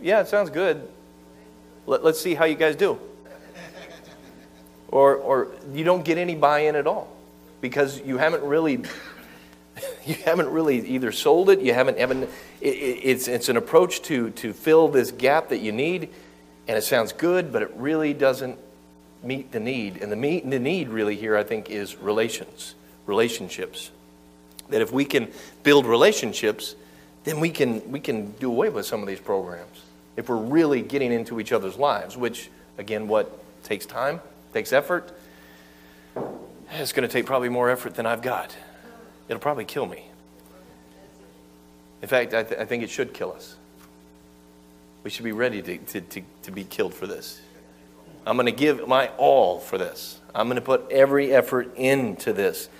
Yeah, 0.00 0.20
it 0.20 0.28
sounds 0.28 0.48
good. 0.48 0.88
Let, 1.84 2.02
let's 2.02 2.20
see 2.20 2.34
how 2.34 2.46
you 2.46 2.54
guys 2.54 2.76
do. 2.76 2.98
Or, 4.96 5.16
or 5.16 5.48
you 5.74 5.84
don't 5.84 6.06
get 6.06 6.16
any 6.16 6.34
buy 6.34 6.60
in 6.60 6.74
at 6.74 6.86
all 6.86 7.06
because 7.60 8.00
you 8.00 8.16
haven't 8.16 8.42
really 8.42 8.82
you 10.06 10.14
haven't 10.14 10.48
really 10.48 10.86
either 10.88 11.12
sold 11.12 11.50
it, 11.50 11.60
you 11.60 11.74
haven't, 11.74 11.98
haven't 11.98 12.30
it, 12.62 12.66
it's, 12.66 13.28
it's 13.28 13.50
an 13.50 13.58
approach 13.58 14.00
to, 14.02 14.30
to 14.30 14.54
fill 14.54 14.88
this 14.88 15.10
gap 15.10 15.50
that 15.50 15.58
you 15.58 15.70
need, 15.70 16.08
and 16.66 16.78
it 16.78 16.82
sounds 16.82 17.12
good, 17.12 17.52
but 17.52 17.60
it 17.60 17.70
really 17.76 18.14
doesn't 18.14 18.58
meet 19.22 19.52
the 19.52 19.60
need. 19.60 19.98
And 19.98 20.10
the, 20.10 20.16
meet, 20.16 20.48
the 20.48 20.58
need 20.58 20.88
really 20.88 21.14
here, 21.14 21.36
I 21.36 21.42
think, 21.42 21.68
is 21.68 21.96
relations, 21.96 22.74
relationships. 23.04 23.90
That 24.70 24.80
if 24.80 24.92
we 24.92 25.04
can 25.04 25.30
build 25.62 25.84
relationships, 25.84 26.74
then 27.24 27.38
we 27.38 27.50
can, 27.50 27.92
we 27.92 28.00
can 28.00 28.30
do 28.32 28.50
away 28.50 28.70
with 28.70 28.86
some 28.86 29.02
of 29.02 29.08
these 29.08 29.20
programs. 29.20 29.82
If 30.16 30.30
we're 30.30 30.36
really 30.36 30.80
getting 30.80 31.12
into 31.12 31.38
each 31.38 31.52
other's 31.52 31.76
lives, 31.76 32.16
which, 32.16 32.48
again, 32.78 33.08
what 33.08 33.30
takes 33.62 33.84
time, 33.84 34.22
takes 34.56 34.72
effort, 34.72 35.12
it's 36.70 36.92
going 36.94 37.06
to 37.06 37.12
take 37.12 37.26
probably 37.26 37.50
more 37.50 37.68
effort 37.68 37.94
than 37.94 38.06
I've 38.06 38.22
got. 38.22 38.56
It'll 39.28 39.38
probably 39.38 39.66
kill 39.66 39.84
me. 39.84 40.08
In 42.00 42.08
fact, 42.08 42.32
I, 42.32 42.42
th- 42.42 42.58
I 42.58 42.64
think 42.64 42.82
it 42.82 42.88
should 42.88 43.12
kill 43.12 43.32
us. 43.32 43.56
We 45.04 45.10
should 45.10 45.26
be 45.26 45.32
ready 45.32 45.60
to, 45.60 45.76
to, 45.76 46.00
to, 46.00 46.22
to 46.44 46.50
be 46.50 46.64
killed 46.64 46.94
for 46.94 47.06
this. 47.06 47.38
I'm 48.26 48.36
going 48.36 48.46
to 48.46 48.52
give 48.52 48.88
my 48.88 49.08
all 49.18 49.58
for 49.58 49.76
this. 49.76 50.20
I'm 50.34 50.46
going 50.46 50.56
to 50.56 50.62
put 50.62 50.90
every 50.90 51.34
effort 51.34 51.76
into 51.76 52.32
this. 52.32 52.70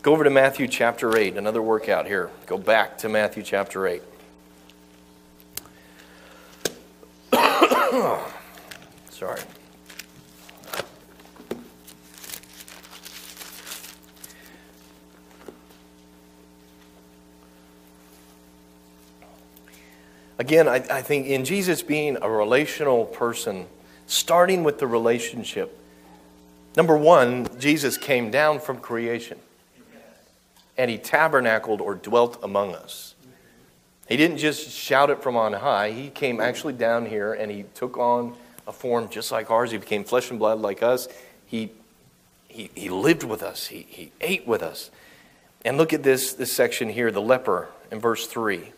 Go 0.00 0.12
over 0.12 0.24
to 0.24 0.30
Matthew 0.30 0.66
chapter 0.66 1.18
8, 1.18 1.36
another 1.36 1.60
workout 1.60 2.06
here. 2.06 2.30
Go 2.46 2.56
back 2.56 2.96
to 2.98 3.10
Matthew 3.10 3.42
chapter 3.42 3.86
8. 3.86 4.02
Sorry. 9.10 9.40
Again, 20.38 20.68
I, 20.68 20.76
I 20.90 21.02
think 21.02 21.26
in 21.26 21.44
Jesus 21.44 21.82
being 21.82 22.18
a 22.20 22.30
relational 22.30 23.06
person, 23.06 23.66
starting 24.06 24.64
with 24.64 24.78
the 24.78 24.86
relationship, 24.86 25.78
number 26.76 26.96
one, 26.96 27.48
Jesus 27.58 27.96
came 27.96 28.30
down 28.30 28.60
from 28.60 28.78
creation 28.78 29.38
and 30.76 30.90
he 30.90 30.98
tabernacled 30.98 31.80
or 31.80 31.94
dwelt 31.94 32.38
among 32.42 32.74
us. 32.74 33.14
He 34.08 34.16
didn't 34.16 34.36
just 34.36 34.70
shout 34.70 35.10
it 35.10 35.22
from 35.22 35.36
on 35.36 35.54
high, 35.54 35.90
he 35.90 36.10
came 36.10 36.40
actually 36.40 36.74
down 36.74 37.06
here 37.06 37.32
and 37.32 37.50
he 37.50 37.64
took 37.74 37.96
on 37.96 38.36
a 38.66 38.72
form 38.72 39.08
just 39.08 39.32
like 39.32 39.50
ours. 39.50 39.70
He 39.70 39.78
became 39.78 40.04
flesh 40.04 40.30
and 40.30 40.38
blood 40.38 40.60
like 40.60 40.82
us. 40.82 41.08
He, 41.46 41.70
he, 42.48 42.70
he 42.74 42.88
lived 42.90 43.22
with 43.22 43.42
us, 43.42 43.68
he, 43.68 43.86
he 43.88 44.12
ate 44.20 44.46
with 44.46 44.62
us. 44.62 44.90
And 45.64 45.76
look 45.76 45.92
at 45.92 46.02
this, 46.02 46.34
this 46.34 46.52
section 46.52 46.90
here, 46.90 47.10
the 47.10 47.22
leper 47.22 47.68
in 47.90 47.98
verse 47.98 48.26
3. 48.26 48.72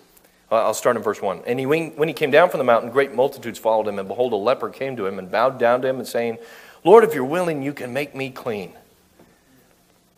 I'll 0.50 0.74
start 0.74 0.96
in 0.96 1.02
verse 1.02 1.20
1. 1.20 1.42
And 1.46 1.58
he, 1.58 1.66
when 1.66 2.08
he 2.08 2.14
came 2.14 2.30
down 2.30 2.48
from 2.48 2.58
the 2.58 2.64
mountain, 2.64 2.90
great 2.90 3.14
multitudes 3.14 3.58
followed 3.58 3.86
him, 3.86 3.98
and 3.98 4.08
behold, 4.08 4.32
a 4.32 4.36
leper 4.36 4.70
came 4.70 4.96
to 4.96 5.06
him 5.06 5.18
and 5.18 5.30
bowed 5.30 5.58
down 5.58 5.82
to 5.82 5.88
him 5.88 5.98
and 5.98 6.08
saying, 6.08 6.38
Lord, 6.84 7.04
if 7.04 7.14
you're 7.14 7.24
willing, 7.24 7.62
you 7.62 7.74
can 7.74 7.92
make 7.92 8.14
me 8.14 8.30
clean. 8.30 8.72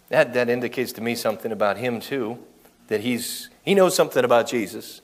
That, 0.08 0.34
that 0.34 0.48
indicates 0.48 0.92
to 0.92 1.00
me 1.00 1.16
something 1.16 1.50
about 1.50 1.78
him, 1.78 2.00
too, 2.00 2.38
that 2.86 3.00
he's, 3.00 3.48
he 3.64 3.74
knows 3.74 3.96
something 3.96 4.24
about 4.24 4.48
Jesus. 4.48 5.00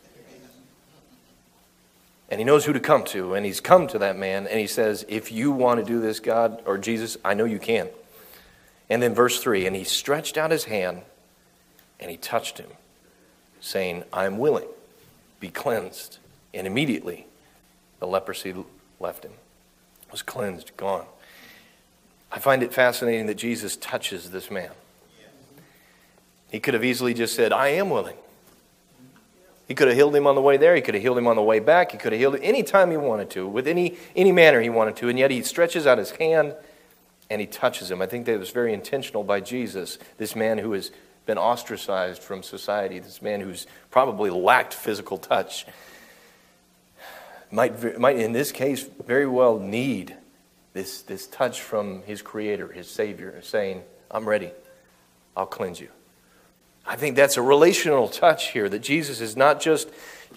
And 2.29 2.41
he 2.41 2.45
knows 2.45 2.65
who 2.65 2.73
to 2.73 2.81
come 2.81 3.05
to, 3.07 3.35
and 3.35 3.45
he's 3.45 3.61
come 3.61 3.89
to 3.89 3.99
that 3.99 4.17
man, 4.17 4.47
and 4.47 4.61
he 4.61 4.67
says, 4.69 5.05
If 5.09 5.33
you 5.33 5.51
want 5.51 5.81
to 5.81 5.87
do 5.87 6.01
this, 6.01 6.21
God, 6.21 6.63
or 6.67 6.79
Jesus, 6.79 7.17
I 7.25 7.35
know 7.35 7.45
you 7.45 7.59
can. 7.59 7.89
And 8.89 9.03
then 9.03 9.15
verse 9.15 9.41
3 9.41 9.67
And 9.67 9.75
he 9.75 9.83
stretched 9.83 10.37
out 10.37 10.53
his 10.53 10.65
hand, 10.65 11.03
and 11.99 12.11
he 12.13 12.17
touched 12.17 12.59
him, 12.59 12.71
saying, 13.61 14.05
I'm 14.13 14.39
willing 14.39 14.69
be 15.41 15.49
cleansed. 15.49 16.19
And 16.55 16.67
immediately 16.67 17.27
the 18.01 18.07
leprosy 18.07 18.55
left 19.01 19.25
him, 19.25 19.33
was 20.11 20.23
cleansed, 20.23 20.77
gone. 20.77 21.07
I 22.33 22.39
find 22.39 22.63
it 22.63 22.73
fascinating 22.73 23.27
that 23.27 23.37
Jesus 23.37 23.77
touches 23.77 24.31
this 24.31 24.51
man. 24.51 24.71
He 26.51 26.61
could 26.61 26.75
have 26.75 26.85
easily 26.85 27.15
just 27.15 27.35
said, 27.35 27.53
I 27.53 27.69
am 27.69 27.91
willing. 27.91 28.17
He 29.69 29.75
could 29.75 29.89
have 29.89 29.97
healed 29.97 30.15
him 30.15 30.27
on 30.27 30.37
the 30.37 30.41
way 30.41 30.57
there. 30.57 30.77
He 30.77 30.81
could 30.81 30.95
have 30.95 31.03
healed 31.03 31.19
him 31.19 31.27
on 31.27 31.37
the 31.37 31.43
way 31.43 31.59
back. 31.59 31.91
He 31.91 31.99
could 31.99 32.13
have 32.13 32.21
healed 32.21 32.37
him 32.37 32.41
any 32.45 32.63
time 32.63 32.91
he 32.91 32.97
wanted 32.97 33.31
to, 33.31 33.49
with 33.49 33.67
any, 33.67 33.97
any 34.15 34.31
manner 34.31 34.61
he 34.61 34.71
wanted 34.71 34.97
to. 34.97 35.09
And 35.09 35.19
yet 35.19 35.31
he 35.31 35.43
stretches 35.43 35.87
out 35.87 35.99
his 35.99 36.13
hand 36.13 36.55
and 37.29 37.41
he 37.41 37.47
touches 37.47 37.91
him. 37.91 38.01
I 38.01 38.07
think 38.07 38.27
that 38.27 38.39
was 38.39 38.51
very 38.51 38.73
intentional 38.73 39.25
by 39.25 39.41
Jesus, 39.41 39.99
this 40.19 40.37
man 40.37 40.59
who 40.59 40.73
has 40.73 40.93
been 41.27 41.39
ostracized 41.39 42.23
from 42.23 42.43
society, 42.43 42.99
this 42.99 43.21
man 43.21 43.41
who's 43.41 43.67
probably 43.91 44.31
lacked 44.31 44.73
physical 44.73 45.19
touch, 45.19 45.67
might, 47.51 47.99
might 47.99 48.17
in 48.17 48.33
this 48.33 48.53
case 48.53 48.89
very 49.07 49.27
well 49.27 49.59
need 49.59 50.17
this, 50.73 51.03
this 51.03 51.27
touch 51.27 51.61
from 51.61 52.03
his 52.03 52.23
creator, 52.23 52.69
his 52.69 52.89
savior, 52.89 53.41
saying, 53.43 53.83
I'm 54.11 54.29
ready. 54.29 54.51
I'll 55.37 55.47
cleanse 55.47 55.81
you. 55.81 55.89
I 56.87 56.97
think 56.97 57.17
that's 57.17 57.37
a 57.37 57.43
relational 57.43 58.09
touch 58.09 58.53
here 58.53 58.69
that 58.69 58.79
Jesus 58.79 59.21
is 59.21 59.37
not 59.37 59.61
just, 59.61 59.89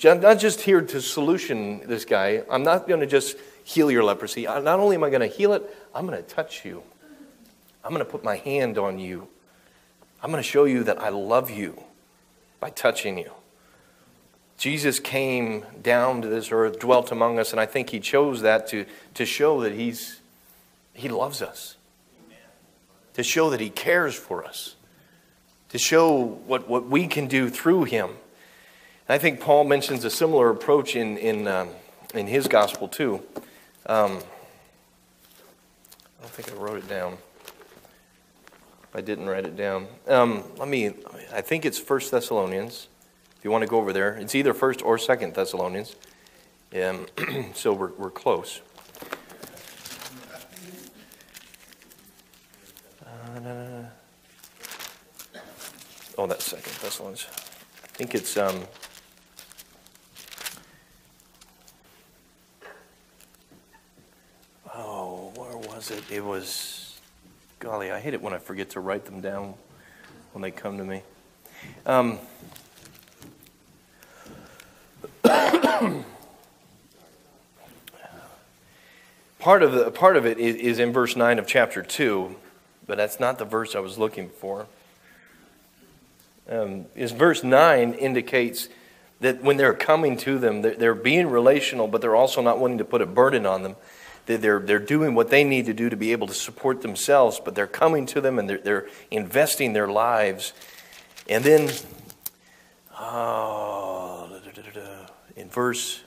not 0.03 0.39
just 0.39 0.61
here 0.61 0.81
to 0.81 1.01
solution 1.01 1.87
this 1.87 2.05
guy. 2.05 2.43
I'm 2.49 2.63
not 2.63 2.87
going 2.87 3.01
to 3.01 3.05
just 3.05 3.37
heal 3.63 3.91
your 3.91 4.03
leprosy. 4.03 4.43
Not 4.45 4.65
only 4.65 4.95
am 4.95 5.03
I 5.03 5.09
going 5.09 5.21
to 5.21 5.27
heal 5.27 5.53
it, 5.53 5.63
I'm 5.93 6.07
going 6.07 6.17
to 6.17 6.27
touch 6.27 6.65
you. 6.65 6.81
I'm 7.83 7.91
going 7.91 8.03
to 8.03 8.11
put 8.11 8.23
my 8.23 8.37
hand 8.37 8.77
on 8.77 8.97
you. 8.97 9.27
I'm 10.21 10.31
going 10.31 10.43
to 10.43 10.49
show 10.49 10.65
you 10.65 10.83
that 10.83 10.99
I 11.01 11.09
love 11.09 11.49
you 11.49 11.83
by 12.59 12.69
touching 12.69 13.17
you. 13.17 13.31
Jesus 14.57 14.99
came 14.99 15.65
down 15.81 16.21
to 16.21 16.27
this 16.27 16.51
earth, 16.51 16.79
dwelt 16.79 17.13
among 17.13 17.39
us, 17.39 17.51
and 17.51 17.61
I 17.61 17.65
think 17.65 17.91
he 17.91 18.01
chose 18.01 18.41
that 18.41 18.67
to, 18.69 18.85
to 19.13 19.25
show 19.25 19.61
that 19.61 19.71
he's, 19.71 20.19
he 20.93 21.07
loves 21.07 21.41
us, 21.41 21.77
to 23.13 23.23
show 23.23 23.49
that 23.51 23.61
he 23.61 23.69
cares 23.69 24.15
for 24.15 24.43
us, 24.43 24.75
to 25.69 25.77
show 25.77 26.17
what, 26.45 26.67
what 26.67 26.87
we 26.87 27.07
can 27.07 27.27
do 27.27 27.49
through 27.49 27.85
him. 27.85 28.09
And 29.07 29.15
I 29.15 29.17
think 29.17 29.39
Paul 29.39 29.63
mentions 29.63 30.03
a 30.03 30.09
similar 30.09 30.49
approach 30.49 30.97
in, 30.97 31.17
in, 31.17 31.47
um, 31.47 31.69
in 32.13 32.27
his 32.27 32.49
gospel, 32.49 32.89
too. 32.89 33.21
Um, 33.85 34.19
I 36.17 36.21
don't 36.21 36.31
think 36.31 36.51
I 36.51 36.55
wrote 36.61 36.79
it 36.79 36.89
down. 36.89 37.17
I 38.93 39.01
didn't 39.01 39.27
write 39.27 39.45
it 39.45 39.55
down. 39.55 39.87
Um, 40.07 40.43
let 40.57 40.67
me, 40.67 40.93
I 41.31 41.41
think 41.41 41.65
it's 41.65 41.77
First 41.77 42.09
Thessalonians. 42.11 42.87
If 43.37 43.45
you 43.45 43.51
want 43.51 43.61
to 43.61 43.67
go 43.67 43.77
over 43.77 43.93
there, 43.93 44.15
it's 44.15 44.33
either 44.33 44.53
First 44.53 44.81
or 44.81 44.97
Second 44.97 45.35
Thessalonians. 45.35 45.95
Um, 46.75 47.05
so 47.53 47.71
we're, 47.71 47.91
we're 47.97 48.09
close. 48.09 48.61
Uh, 53.05 53.83
oh, 56.17 56.27
that's 56.27 56.45
Second 56.45 56.73
Thessalonians. 56.81 57.27
I 57.83 57.87
think 57.89 58.15
it's. 58.15 58.37
Um, 58.37 58.63
oh, 64.73 65.31
where 65.35 65.57
was 65.57 65.91
it? 65.91 66.03
It 66.11 66.25
was. 66.25 66.78
Golly, 67.59 67.91
I 67.91 67.99
hate 67.99 68.13
it 68.13 68.21
when 68.21 68.31
I 68.33 68.37
forget 68.37 68.69
to 68.71 68.79
write 68.79 69.03
them 69.03 69.19
down 69.19 69.53
when 70.31 70.41
they 70.41 70.49
come 70.49 70.77
to 70.77 70.83
me. 70.85 71.03
Um, 71.85 72.19
part 79.39 79.61
of 79.61 79.73
the 79.73 79.91
part 79.91 80.15
of 80.15 80.25
it 80.25 80.37
is, 80.37 80.55
is, 80.55 80.79
in 80.79 80.93
verse 80.93 81.17
nine 81.17 81.37
of 81.37 81.47
chapter 81.47 81.83
two, 81.83 82.37
but 82.87 82.95
that's 82.95 83.19
not 83.19 83.37
the 83.37 83.43
verse 83.43 83.75
I 83.75 83.79
was 83.79 83.97
looking 83.97 84.29
for. 84.29 84.67
Um, 86.49 86.85
is 86.95 87.11
verse 87.11 87.43
nine 87.43 87.93
indicates 87.93 88.69
that 89.19 89.43
when 89.43 89.57
they're 89.57 89.73
coming 89.73 90.15
to 90.15 90.39
them, 90.39 90.61
they're, 90.61 90.75
they're 90.75 90.95
being 90.95 91.27
relational, 91.27 91.89
but 91.89 91.99
they're 91.99 92.15
also 92.15 92.41
not 92.41 92.57
wanting 92.57 92.77
to 92.77 92.85
put 92.85 93.01
a 93.01 93.05
burden 93.05 93.45
on 93.45 93.63
them. 93.63 93.75
They're, 94.37 94.59
they're 94.59 94.77
doing 94.77 95.15
what 95.15 95.31
they 95.31 95.43
need 95.43 95.65
to 95.65 95.73
do 95.73 95.89
to 95.89 95.97
be 95.97 96.11
able 96.11 96.27
to 96.27 96.35
support 96.35 96.83
themselves, 96.83 97.41
but 97.43 97.55
they're 97.55 97.65
coming 97.65 98.05
to 98.07 98.21
them 98.21 98.37
and 98.37 98.47
they're, 98.47 98.59
they're 98.59 98.87
investing 99.09 99.73
their 99.73 99.87
lives. 99.87 100.53
And 101.27 101.43
then, 101.43 101.71
oh, 102.99 104.29
in 105.35 105.49
verse, 105.49 106.01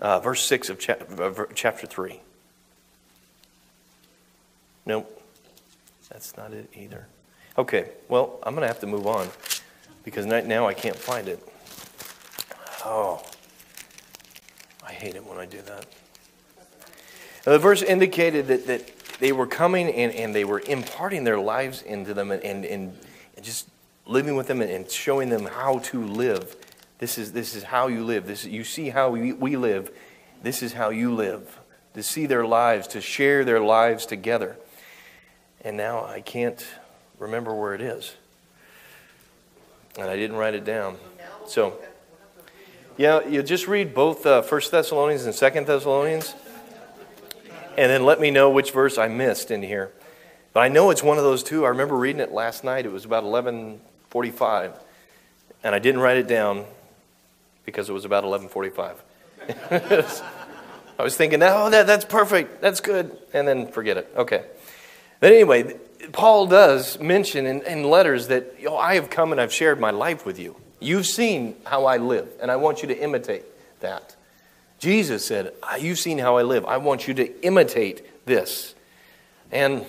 uh, 0.00 0.18
verse 0.18 0.44
6 0.44 0.68
of 0.68 0.80
chapter 1.54 1.86
3. 1.86 2.20
Nope, 4.84 5.22
that's 6.10 6.36
not 6.36 6.52
it 6.52 6.68
either. 6.74 7.06
Okay, 7.56 7.90
well, 8.08 8.40
I'm 8.42 8.54
going 8.54 8.62
to 8.62 8.66
have 8.66 8.80
to 8.80 8.88
move 8.88 9.06
on 9.06 9.28
because 10.02 10.26
now 10.26 10.66
I 10.66 10.74
can't 10.74 10.96
find 10.96 11.28
it. 11.28 11.51
Oh, 12.84 13.22
I 14.86 14.92
hate 14.92 15.14
it 15.14 15.24
when 15.24 15.38
I 15.38 15.46
do 15.46 15.62
that. 15.62 15.86
The 17.44 17.58
verse 17.58 17.82
indicated 17.82 18.48
that, 18.48 18.66
that 18.66 18.92
they 19.18 19.32
were 19.32 19.46
coming 19.46 19.88
and, 19.88 20.12
and 20.12 20.34
they 20.34 20.44
were 20.44 20.60
imparting 20.66 21.24
their 21.24 21.38
lives 21.38 21.82
into 21.82 22.14
them 22.14 22.30
and, 22.30 22.42
and, 22.42 22.64
and 22.64 22.98
just 23.40 23.68
living 24.06 24.36
with 24.36 24.48
them 24.48 24.60
and 24.60 24.90
showing 24.90 25.28
them 25.28 25.46
how 25.46 25.78
to 25.78 26.04
live. 26.04 26.56
This 26.98 27.18
is, 27.18 27.32
this 27.32 27.54
is 27.54 27.64
how 27.64 27.88
you 27.88 28.04
live. 28.04 28.26
This, 28.26 28.44
you 28.44 28.64
see 28.64 28.90
how 28.90 29.10
we, 29.10 29.32
we 29.32 29.56
live. 29.56 29.90
This 30.42 30.62
is 30.62 30.72
how 30.72 30.90
you 30.90 31.14
live. 31.14 31.58
To 31.94 32.02
see 32.02 32.26
their 32.26 32.46
lives, 32.46 32.88
to 32.88 33.00
share 33.00 33.44
their 33.44 33.60
lives 33.60 34.06
together. 34.06 34.56
And 35.62 35.76
now 35.76 36.04
I 36.04 36.20
can't 36.20 36.64
remember 37.18 37.54
where 37.54 37.74
it 37.74 37.80
is. 37.80 38.14
And 39.98 40.08
I 40.08 40.16
didn't 40.16 40.36
write 40.36 40.54
it 40.54 40.64
down. 40.64 40.96
So 41.46 41.78
yeah, 42.96 43.26
you 43.26 43.42
just 43.42 43.66
read 43.66 43.94
both 43.94 44.26
uh, 44.26 44.42
1 44.42 44.60
Thessalonians 44.70 45.24
and 45.24 45.34
2 45.34 45.64
Thessalonians, 45.64 46.34
and 47.76 47.90
then 47.90 48.04
let 48.04 48.20
me 48.20 48.30
know 48.30 48.50
which 48.50 48.70
verse 48.70 48.98
I 48.98 49.08
missed 49.08 49.50
in 49.50 49.62
here. 49.62 49.92
But 50.52 50.60
I 50.60 50.68
know 50.68 50.90
it's 50.90 51.02
one 51.02 51.16
of 51.18 51.24
those 51.24 51.42
two. 51.42 51.64
I 51.64 51.68
remember 51.68 51.96
reading 51.96 52.20
it 52.20 52.32
last 52.32 52.64
night. 52.64 52.84
It 52.84 52.92
was 52.92 53.04
about 53.04 53.24
11:45, 53.24 54.72
and 55.64 55.74
I 55.74 55.78
didn't 55.78 56.00
write 56.00 56.18
it 56.18 56.26
down 56.26 56.66
because 57.64 57.88
it 57.88 57.92
was 57.92 58.04
about 58.04 58.24
11:45. 58.24 58.96
I 60.98 61.02
was 61.02 61.16
thinking, 61.16 61.42
oh, 61.42 61.70
that, 61.70 61.86
that's 61.86 62.04
perfect. 62.04 62.60
That's 62.60 62.80
good. 62.80 63.16
And 63.32 63.48
then 63.48 63.66
forget 63.68 63.96
it. 63.96 64.12
Okay. 64.14 64.44
But 65.20 65.32
anyway, 65.32 65.76
Paul 66.12 66.46
does 66.46 67.00
mention 67.00 67.46
in, 67.46 67.62
in 67.62 67.84
letters 67.84 68.28
that 68.28 68.56
you 68.58 68.66
know, 68.66 68.76
I 68.76 68.94
have 68.94 69.08
come 69.08 69.32
and 69.32 69.40
I've 69.40 69.52
shared 69.52 69.80
my 69.80 69.90
life 69.90 70.26
with 70.26 70.38
you. 70.38 70.56
You've 70.82 71.06
seen 71.06 71.56
how 71.64 71.86
I 71.86 71.98
live, 71.98 72.28
and 72.40 72.50
I 72.50 72.56
want 72.56 72.82
you 72.82 72.88
to 72.88 72.98
imitate 72.98 73.44
that. 73.80 74.16
Jesus 74.78 75.24
said, 75.24 75.52
You've 75.78 75.98
seen 75.98 76.18
how 76.18 76.36
I 76.36 76.42
live. 76.42 76.64
I 76.64 76.78
want 76.78 77.06
you 77.06 77.14
to 77.14 77.44
imitate 77.44 78.26
this. 78.26 78.74
And 79.52 79.86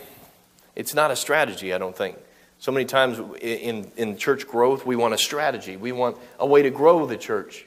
it's 0.75 0.93
not 0.93 1.09
a 1.09 1.15
strategy, 1.15 1.73
I 1.73 1.77
don't 1.77 1.95
think. 1.95 2.17
So 2.59 2.71
many 2.71 2.85
times 2.85 3.19
in, 3.41 3.91
in 3.97 4.17
church 4.17 4.47
growth, 4.47 4.85
we 4.85 4.95
want 4.95 5.13
a 5.13 5.17
strategy, 5.17 5.77
we 5.77 5.91
want 5.91 6.17
a 6.39 6.45
way 6.45 6.61
to 6.61 6.69
grow 6.69 7.05
the 7.05 7.17
church. 7.17 7.65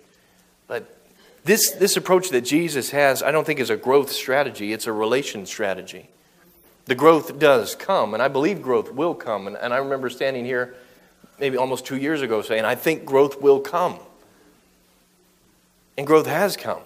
But 0.69 0.97
this, 1.45 1.73
this 1.73 1.97
approach 1.97 2.31
that 2.31 2.43
Jesus 2.43 2.91
has, 2.91 3.23
I 3.23 3.31
don't 3.31 3.45
think 3.45 3.61
is 3.61 3.71
a 3.71 3.77
growth 3.77 4.11
strategy, 4.11 4.73
it's 4.73 4.87
a 4.87 4.93
relation 4.93 5.47
strategy. 5.47 6.09
The 6.87 6.95
growth 6.95 7.39
does 7.39 7.75
come, 7.75 8.15
and 8.15 8.23
I 8.23 8.29
believe 8.29 8.62
growth 8.62 8.93
will 8.93 9.15
come. 9.15 9.49
And, 9.49 9.57
and 9.57 9.75
I 9.75 9.79
remember 9.79 10.09
standing 10.09 10.45
here 10.45 10.77
maybe 11.38 11.57
almost 11.57 11.87
two 11.87 11.96
years 11.96 12.22
ago 12.22 12.42
saying, 12.42 12.64
I 12.64 12.75
think 12.75 13.05
growth 13.05 13.40
will 13.40 13.61
come. 13.61 13.99
And 15.96 16.07
growth 16.07 16.27
has 16.27 16.57
come. 16.57 16.83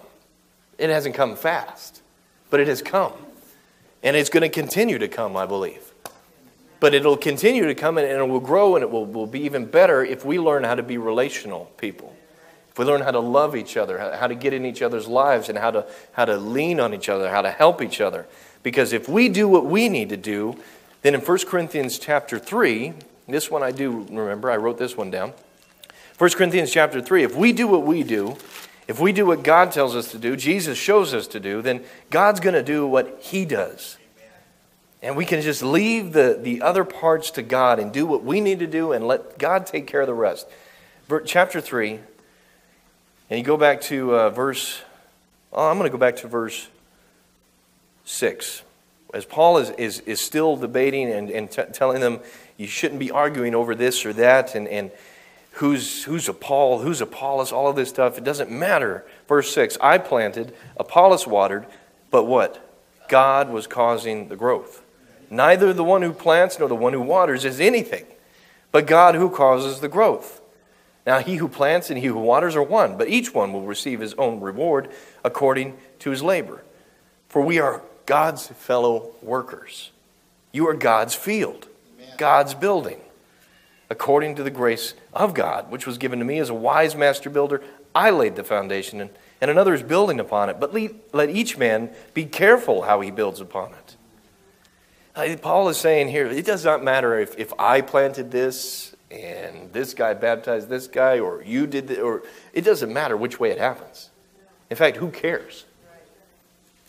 It 0.77 0.89
hasn't 0.89 1.15
come 1.15 1.35
fast, 1.35 2.01
but 2.49 2.59
it 2.59 2.67
has 2.67 2.81
come. 2.81 3.13
And 4.03 4.15
it's 4.15 4.29
going 4.29 4.41
to 4.41 4.49
continue 4.49 4.97
to 4.97 5.07
come, 5.07 5.37
I 5.37 5.45
believe. 5.45 5.91
But 6.79 6.95
it'll 6.95 7.17
continue 7.17 7.67
to 7.67 7.75
come 7.75 7.97
and 7.97 8.07
it 8.07 8.27
will 8.27 8.39
grow 8.39 8.75
and 8.75 8.81
it 8.81 8.89
will, 8.89 9.05
will 9.05 9.27
be 9.27 9.41
even 9.41 9.65
better 9.65 10.03
if 10.03 10.25
we 10.25 10.39
learn 10.39 10.63
how 10.63 10.73
to 10.73 10.81
be 10.81 10.97
relational 10.97 11.65
people. 11.77 12.15
If 12.71 12.79
we 12.79 12.85
learn 12.85 13.01
how 13.01 13.11
to 13.11 13.19
love 13.19 13.55
each 13.55 13.77
other, 13.77 13.99
how 13.99 14.27
to 14.27 14.33
get 14.33 14.53
in 14.53 14.65
each 14.65 14.81
other's 14.81 15.07
lives, 15.07 15.49
and 15.49 15.57
how 15.57 15.71
to, 15.71 15.85
how 16.13 16.23
to 16.25 16.37
lean 16.37 16.79
on 16.79 16.93
each 16.93 17.09
other, 17.09 17.29
how 17.29 17.41
to 17.41 17.51
help 17.51 17.81
each 17.81 17.99
other. 17.99 18.25
Because 18.63 18.93
if 18.93 19.09
we 19.09 19.27
do 19.27 19.47
what 19.47 19.65
we 19.65 19.89
need 19.89 20.09
to 20.09 20.17
do, 20.17 20.55
then 21.01 21.13
in 21.13 21.19
1 21.19 21.37
Corinthians 21.47 21.99
chapter 21.99 22.39
3, 22.39 22.93
this 23.27 23.49
one 23.49 23.63
I 23.63 23.71
do 23.71 24.05
remember. 24.09 24.51
I 24.51 24.57
wrote 24.57 24.77
this 24.77 24.97
one 24.97 25.11
down. 25.11 25.33
1 26.17 26.29
Corinthians 26.31 26.71
chapter 26.71 27.01
3. 27.01 27.23
If 27.23 27.35
we 27.35 27.51
do 27.51 27.67
what 27.67 27.83
we 27.83 28.03
do, 28.03 28.37
if 28.87 28.99
we 28.99 29.11
do 29.11 29.25
what 29.25 29.43
God 29.43 29.71
tells 29.71 29.95
us 29.95 30.11
to 30.11 30.17
do, 30.17 30.35
Jesus 30.35 30.77
shows 30.77 31.13
us 31.13 31.27
to 31.27 31.39
do, 31.39 31.61
then 31.61 31.83
God's 32.09 32.39
going 32.39 32.55
to 32.55 32.63
do 32.63 32.85
what 32.85 33.19
He 33.21 33.45
does. 33.45 33.97
And 35.01 35.15
we 35.15 35.25
can 35.25 35.41
just 35.41 35.63
leave 35.63 36.13
the, 36.13 36.37
the 36.39 36.61
other 36.61 36.83
parts 36.83 37.31
to 37.31 37.41
God 37.41 37.79
and 37.79 37.91
do 37.91 38.05
what 38.05 38.23
we 38.23 38.39
need 38.39 38.59
to 38.59 38.67
do 38.67 38.91
and 38.91 39.07
let 39.07 39.39
God 39.39 39.65
take 39.65 39.87
care 39.87 40.01
of 40.01 40.07
the 40.07 40.13
rest. 40.13 40.47
Chapter 41.25 41.59
3, 41.59 41.99
and 43.29 43.39
you 43.39 43.43
go 43.43 43.57
back 43.57 43.81
to 43.81 44.15
uh, 44.15 44.29
verse, 44.29 44.81
oh, 45.51 45.69
I'm 45.69 45.77
going 45.77 45.89
to 45.89 45.91
go 45.91 45.97
back 45.97 46.17
to 46.17 46.27
verse 46.27 46.67
6. 48.05 48.63
As 49.13 49.25
Paul 49.25 49.57
is, 49.57 49.69
is, 49.71 49.99
is 50.01 50.21
still 50.21 50.55
debating 50.55 51.11
and, 51.11 51.29
and 51.29 51.49
t- 51.49 51.63
telling 51.73 51.99
them 51.99 52.19
you 52.61 52.67
shouldn't 52.67 52.99
be 52.99 53.09
arguing 53.09 53.55
over 53.55 53.73
this 53.73 54.05
or 54.05 54.13
that. 54.13 54.53
And, 54.55 54.67
and 54.67 54.91
who's, 55.53 56.03
who's 56.03 56.29
a 56.29 56.33
Paul, 56.33 56.79
who's 56.79 57.01
Apollos, 57.01 57.51
all 57.51 57.67
of 57.67 57.75
this 57.75 57.89
stuff. 57.89 58.17
It 58.17 58.23
doesn't 58.23 58.51
matter. 58.51 59.03
Verse 59.27 59.53
6 59.53 59.77
I 59.81 59.97
planted, 59.97 60.53
Apollos 60.77 61.25
watered, 61.25 61.65
but 62.11 62.25
what? 62.25 62.67
God 63.09 63.49
was 63.49 63.67
causing 63.67 64.29
the 64.29 64.35
growth. 64.35 64.83
Neither 65.29 65.73
the 65.73 65.83
one 65.83 66.01
who 66.01 66.13
plants 66.13 66.59
nor 66.59 66.69
the 66.69 66.75
one 66.75 66.93
who 66.93 67.01
waters 67.01 67.45
is 67.45 67.59
anything, 67.59 68.05
but 68.71 68.85
God 68.85 69.15
who 69.15 69.29
causes 69.29 69.79
the 69.79 69.89
growth. 69.89 70.41
Now, 71.05 71.19
he 71.19 71.37
who 71.37 71.47
plants 71.47 71.89
and 71.89 71.97
he 71.97 72.05
who 72.05 72.19
waters 72.19 72.55
are 72.55 72.63
one, 72.63 72.95
but 72.95 73.09
each 73.09 73.33
one 73.33 73.53
will 73.53 73.65
receive 73.65 73.99
his 73.99 74.13
own 74.15 74.39
reward 74.39 74.89
according 75.25 75.77
to 75.99 76.11
his 76.11 76.21
labor. 76.21 76.63
For 77.27 77.41
we 77.41 77.59
are 77.59 77.81
God's 78.05 78.47
fellow 78.47 79.11
workers. 79.21 79.89
You 80.51 80.67
are 80.67 80.75
God's 80.75 81.15
field, 81.15 81.67
God's 82.21 82.53
building 82.53 83.01
according 83.89 84.35
to 84.35 84.43
the 84.43 84.51
grace 84.51 84.93
of 85.11 85.33
God, 85.33 85.71
which 85.71 85.87
was 85.87 85.97
given 85.97 86.19
to 86.19 86.25
me 86.25 86.37
as 86.37 86.51
a 86.51 86.53
wise 86.53 86.95
master 86.95 87.31
builder. 87.31 87.63
I 87.95 88.11
laid 88.11 88.35
the 88.35 88.43
foundation, 88.43 89.01
and, 89.01 89.09
and 89.41 89.49
another 89.49 89.73
is 89.73 89.81
building 89.81 90.19
upon 90.19 90.47
it. 90.47 90.59
But 90.59 90.71
let 90.71 91.31
each 91.31 91.57
man 91.57 91.89
be 92.13 92.25
careful 92.25 92.83
how 92.83 93.01
he 93.01 93.09
builds 93.09 93.41
upon 93.41 93.71
it. 93.73 93.95
Uh, 95.15 95.35
Paul 95.41 95.67
is 95.69 95.77
saying 95.77 96.09
here, 96.09 96.27
it 96.27 96.45
does 96.45 96.63
not 96.63 96.83
matter 96.83 97.17
if, 97.17 97.35
if 97.39 97.51
I 97.57 97.81
planted 97.81 98.29
this 98.29 98.95
and 99.09 99.73
this 99.73 99.95
guy 99.95 100.13
baptized 100.13 100.69
this 100.69 100.85
guy 100.85 101.17
or 101.17 101.41
you 101.43 101.65
did 101.65 101.89
it, 101.89 101.99
or 102.01 102.21
it 102.53 102.61
doesn't 102.61 102.93
matter 102.93 103.17
which 103.17 103.39
way 103.39 103.49
it 103.49 103.57
happens. 103.57 104.11
In 104.69 104.77
fact, 104.77 104.97
who 104.97 105.09
cares? 105.09 105.65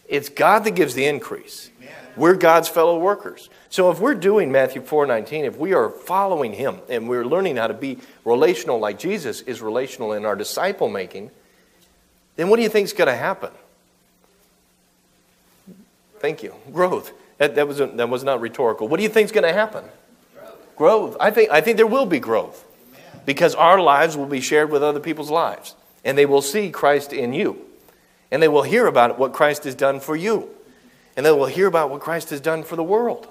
It's 0.06 0.28
God 0.28 0.64
that 0.64 0.72
gives 0.72 0.92
the 0.92 1.06
increase. 1.06 1.70
We're 2.16 2.34
God's 2.34 2.68
fellow 2.68 2.98
workers. 2.98 3.48
So 3.70 3.90
if 3.90 3.98
we're 3.98 4.14
doing 4.14 4.52
Matthew 4.52 4.82
4:19, 4.82 5.44
if 5.44 5.56
we 5.56 5.72
are 5.72 5.88
following 5.88 6.52
him 6.52 6.80
and 6.88 7.08
we're 7.08 7.24
learning 7.24 7.56
how 7.56 7.68
to 7.68 7.74
be 7.74 7.98
relational 8.24 8.78
like 8.78 8.98
Jesus 8.98 9.40
is 9.42 9.62
relational 9.62 10.12
in 10.12 10.26
our 10.26 10.36
disciple 10.36 10.88
making, 10.88 11.30
then 12.36 12.48
what 12.48 12.56
do 12.56 12.62
you 12.62 12.68
think 12.68 12.84
is 12.84 12.92
going 12.92 13.08
to 13.08 13.16
happen? 13.16 13.50
Thank 16.20 16.42
you. 16.42 16.54
Growth. 16.72 17.12
That, 17.38 17.56
that, 17.56 17.66
was, 17.66 17.80
a, 17.80 17.86
that 17.86 18.08
was 18.08 18.22
not 18.22 18.40
rhetorical. 18.40 18.86
What 18.86 18.98
do 18.98 19.02
you 19.02 19.08
think 19.08 19.24
is 19.26 19.32
going 19.32 19.46
to 19.46 19.52
happen? 19.52 19.84
Growth. 20.34 20.76
growth. 20.76 21.16
I 21.18 21.30
think, 21.32 21.50
I 21.50 21.60
think 21.60 21.76
there 21.76 21.86
will 21.86 22.06
be 22.06 22.20
growth 22.20 22.64
because 23.26 23.54
our 23.54 23.80
lives 23.80 24.16
will 24.16 24.26
be 24.26 24.40
shared 24.40 24.70
with 24.70 24.82
other 24.82 25.00
people's 25.00 25.30
lives 25.30 25.74
and 26.04 26.16
they 26.16 26.26
will 26.26 26.42
see 26.42 26.70
Christ 26.70 27.12
in 27.12 27.32
you 27.32 27.60
and 28.30 28.42
they 28.42 28.48
will 28.48 28.62
hear 28.62 28.86
about 28.86 29.18
what 29.18 29.32
Christ 29.32 29.64
has 29.64 29.74
done 29.74 29.98
for 29.98 30.14
you. 30.14 30.48
And 31.16 31.26
they 31.26 31.32
will 31.32 31.46
hear 31.46 31.66
about 31.66 31.90
what 31.90 32.00
Christ 32.00 32.30
has 32.30 32.40
done 32.40 32.62
for 32.62 32.76
the 32.76 32.82
world. 32.82 33.28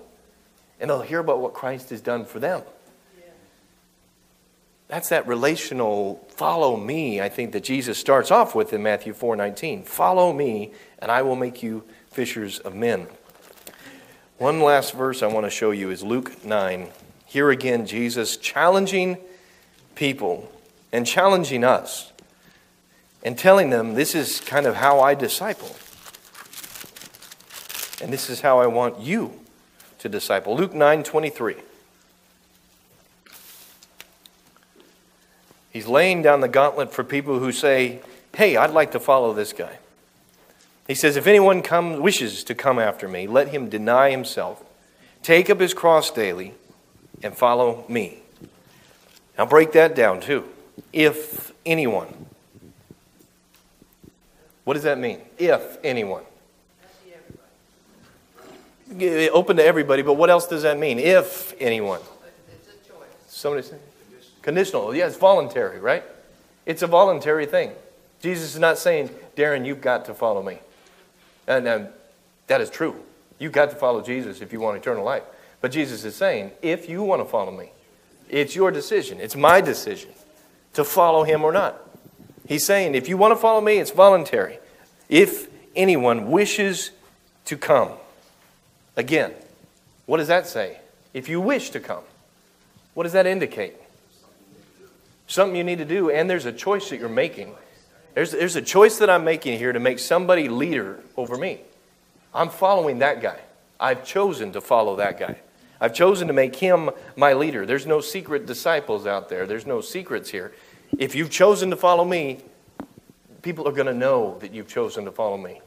And 0.80 0.90
they'll 0.90 1.02
hear 1.02 1.20
about 1.20 1.40
what 1.40 1.54
Christ 1.54 1.90
has 1.90 2.02
done 2.02 2.26
for 2.26 2.40
them. 2.40 2.62
That's 4.88 5.08
that 5.10 5.26
relational 5.26 6.28
follow 6.36 6.76
me, 6.76 7.22
I 7.22 7.30
think, 7.30 7.54
that 7.54 7.64
Jesus 7.64 7.98
starts 7.98 8.30
off 8.30 8.54
with 8.54 8.74
in 8.74 8.84
Matthew 8.84 9.14
4 9.14 9.38
19. 9.38 9.84
Follow 9.84 10.34
me, 10.34 10.74
and 11.00 11.10
I 11.10 11.22
will 11.22 11.38
make 11.38 11.64
you 11.64 11.86
fishers 12.10 12.60
of 12.60 12.76
men. 12.76 13.08
One 14.38 14.60
last 14.60 14.94
verse 14.94 15.24
I 15.24 15.28
want 15.28 15.46
to 15.46 15.50
show 15.50 15.72
you 15.72 15.92
is 15.92 16.04
Luke 16.04 16.44
9. 16.44 16.90
Here 17.26 17.52
again, 17.52 17.86
Jesus 17.86 18.36
challenging 18.36 19.18
people 19.96 20.52
and 20.92 21.08
challenging 21.08 21.64
us 21.64 22.12
and 23.24 23.38
telling 23.38 23.70
them 23.70 23.94
this 23.94 24.14
is 24.14 24.42
kind 24.42 24.66
of 24.66 24.76
how 24.76 25.00
I 25.00 25.14
disciple. 25.14 25.74
And 28.02 28.12
this 28.12 28.30
is 28.30 28.42
how 28.42 28.60
I 28.60 28.68
want 28.68 29.00
you 29.00 29.40
to 30.00 30.10
disciple. 30.10 30.56
Luke 30.56 30.74
9 30.74 31.04
23. 31.04 31.56
He's 35.70 35.88
laying 35.88 36.22
down 36.22 36.42
the 36.42 36.50
gauntlet 36.50 36.92
for 36.92 37.04
people 37.04 37.40
who 37.40 37.52
say, 37.52 38.02
Hey, 38.36 38.58
I'd 38.58 38.72
like 38.72 38.92
to 38.92 39.00
follow 39.00 39.34
this 39.34 39.54
guy. 39.54 39.78
He 40.88 40.96
says, 40.96 41.16
If 41.16 41.28
anyone 41.28 41.62
comes, 41.62 42.00
wishes 42.00 42.44
to 42.46 42.56
come 42.56 42.80
after 42.80 43.08
me, 43.08 43.28
let 43.28 43.50
him 43.50 43.70
deny 43.70 44.10
himself, 44.10 44.64
take 45.22 45.50
up 45.50 45.60
his 45.60 45.74
cross 45.74 46.10
daily, 46.10 46.56
and 47.22 47.38
follow 47.38 47.86
me. 47.88 48.20
Now 49.38 49.46
break 49.46 49.72
that 49.74 49.96
down 49.96 50.22
too. 50.22 50.46
If 50.92 51.54
anyone. 51.66 52.26
What 54.64 54.74
does 54.74 54.84
that 54.84 54.98
mean? 54.98 55.22
If 55.38 55.78
anyone 55.84 56.24
open 59.32 59.58
to 59.58 59.66
everybody, 59.66 60.02
but 60.02 60.14
what 60.14 60.30
else 60.30 60.48
does 60.48 60.64
that 60.64 60.78
mean? 60.78 61.00
If 61.00 61.54
anyone. 61.60 62.02
Somebody 63.28 63.64
say? 63.64 63.78
Conditional. 64.42 64.96
Yeah, 64.96 65.08
it's 65.08 65.18
voluntary, 65.18 65.80
right? 65.80 66.04
It's 66.66 66.82
a 66.82 66.88
voluntary 66.88 67.46
thing. 67.46 67.72
Jesus 68.22 68.54
is 68.54 68.60
not 68.60 68.78
saying, 68.78 69.10
Darren, 69.36 69.66
you've 69.66 69.82
got 69.82 70.06
to 70.06 70.14
follow 70.14 70.44
me. 70.44 70.60
And, 71.48 71.68
and 71.68 71.88
that 72.48 72.62
is 72.62 72.70
true. 72.70 72.96
You've 73.40 73.52
got 73.52 73.72
to 73.72 73.76
follow 73.76 74.02
Jesus 74.02 74.42
if 74.42 74.54
you 74.54 74.60
want 74.60 74.78
eternal 74.78 75.04
life. 75.04 75.24
But 75.60 75.72
Jesus 75.72 76.04
is 76.06 76.16
saying, 76.16 76.52
if 76.62 76.88
you 76.88 77.02
want 77.04 77.22
to 77.22 77.26
follow 77.28 77.52
me, 77.52 77.72
it's 78.30 78.56
your 78.56 78.72
decision. 78.72 79.20
It's 79.20 79.36
my 79.36 79.62
decision 79.62 80.12
to 80.74 80.84
follow 80.84 81.24
him 81.24 81.44
or 81.44 81.52
not. 81.52 81.82
He's 82.48 82.66
saying, 82.66 82.96
if 82.96 83.10
you 83.10 83.18
want 83.18 83.32
to 83.32 83.36
follow 83.36 83.62
me, 83.62 83.78
it's 83.78 83.92
voluntary. 83.92 84.60
If 85.10 85.50
anyone 85.76 86.30
wishes 86.30 86.92
to 87.46 87.58
come. 87.58 87.92
Again, 88.96 89.34
what 90.06 90.18
does 90.18 90.28
that 90.28 90.48
say? 90.48 90.80
If 91.14 91.30
you 91.30 91.40
wish 91.42 91.70
to 91.72 91.80
come, 91.80 92.04
what 92.94 93.04
does 93.04 93.14
that 93.14 93.26
indicate? 93.26 93.76
Something 95.28 95.56
you 95.56 95.64
need 95.64 95.78
to 95.78 95.86
do, 95.86 96.10
and 96.10 96.30
there's 96.30 96.46
a 96.46 96.52
choice 96.52 96.90
that 96.90 97.00
you're 97.00 97.10
making. 97.10 97.54
There's, 98.14 98.32
there's 98.32 98.58
a 98.58 98.62
choice 98.62 98.98
that 98.98 99.10
I'm 99.10 99.24
making 99.24 99.58
here 99.58 99.72
to 99.72 99.80
make 99.80 100.00
somebody 100.00 100.50
leader 100.50 101.00
over 101.16 101.38
me. 101.38 101.62
I'm 102.34 102.50
following 102.50 103.00
that 103.00 103.22
guy. 103.22 103.40
I've 103.80 104.06
chosen 104.06 104.52
to 104.54 104.62
follow 104.62 104.98
that 104.98 105.20
guy. 105.20 105.38
I've 105.80 105.94
chosen 105.94 106.28
to 106.28 106.34
make 106.34 106.56
him 106.56 106.92
my 107.16 107.34
leader. 107.34 107.66
There's 107.66 107.88
no 107.88 108.02
secret 108.02 108.46
disciples 108.46 109.08
out 109.08 109.30
there, 109.30 109.46
there's 109.46 109.66
no 109.66 109.82
secrets 109.82 110.30
here. 110.30 110.54
If 110.98 111.16
you've 111.16 111.32
chosen 111.32 111.70
to 111.70 111.78
follow 111.78 112.04
me, 112.04 112.42
people 113.42 113.68
are 113.68 113.72
going 113.72 113.88
to 113.88 113.94
know 113.94 114.38
that 114.40 114.54
you've 114.54 114.68
chosen 114.68 115.06
to 115.06 115.12
follow 115.12 115.38
me. 115.38 115.62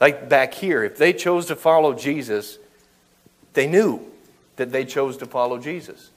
Like 0.00 0.28
back 0.28 0.54
here, 0.54 0.84
if 0.84 0.96
they 0.96 1.12
chose 1.12 1.46
to 1.46 1.56
follow 1.56 1.94
Jesus, 1.94 2.58
they 3.54 3.66
knew 3.66 4.00
that 4.56 4.70
they 4.72 4.84
chose 4.84 5.16
to 5.18 5.26
follow 5.26 5.58
Jesus. 5.58 6.10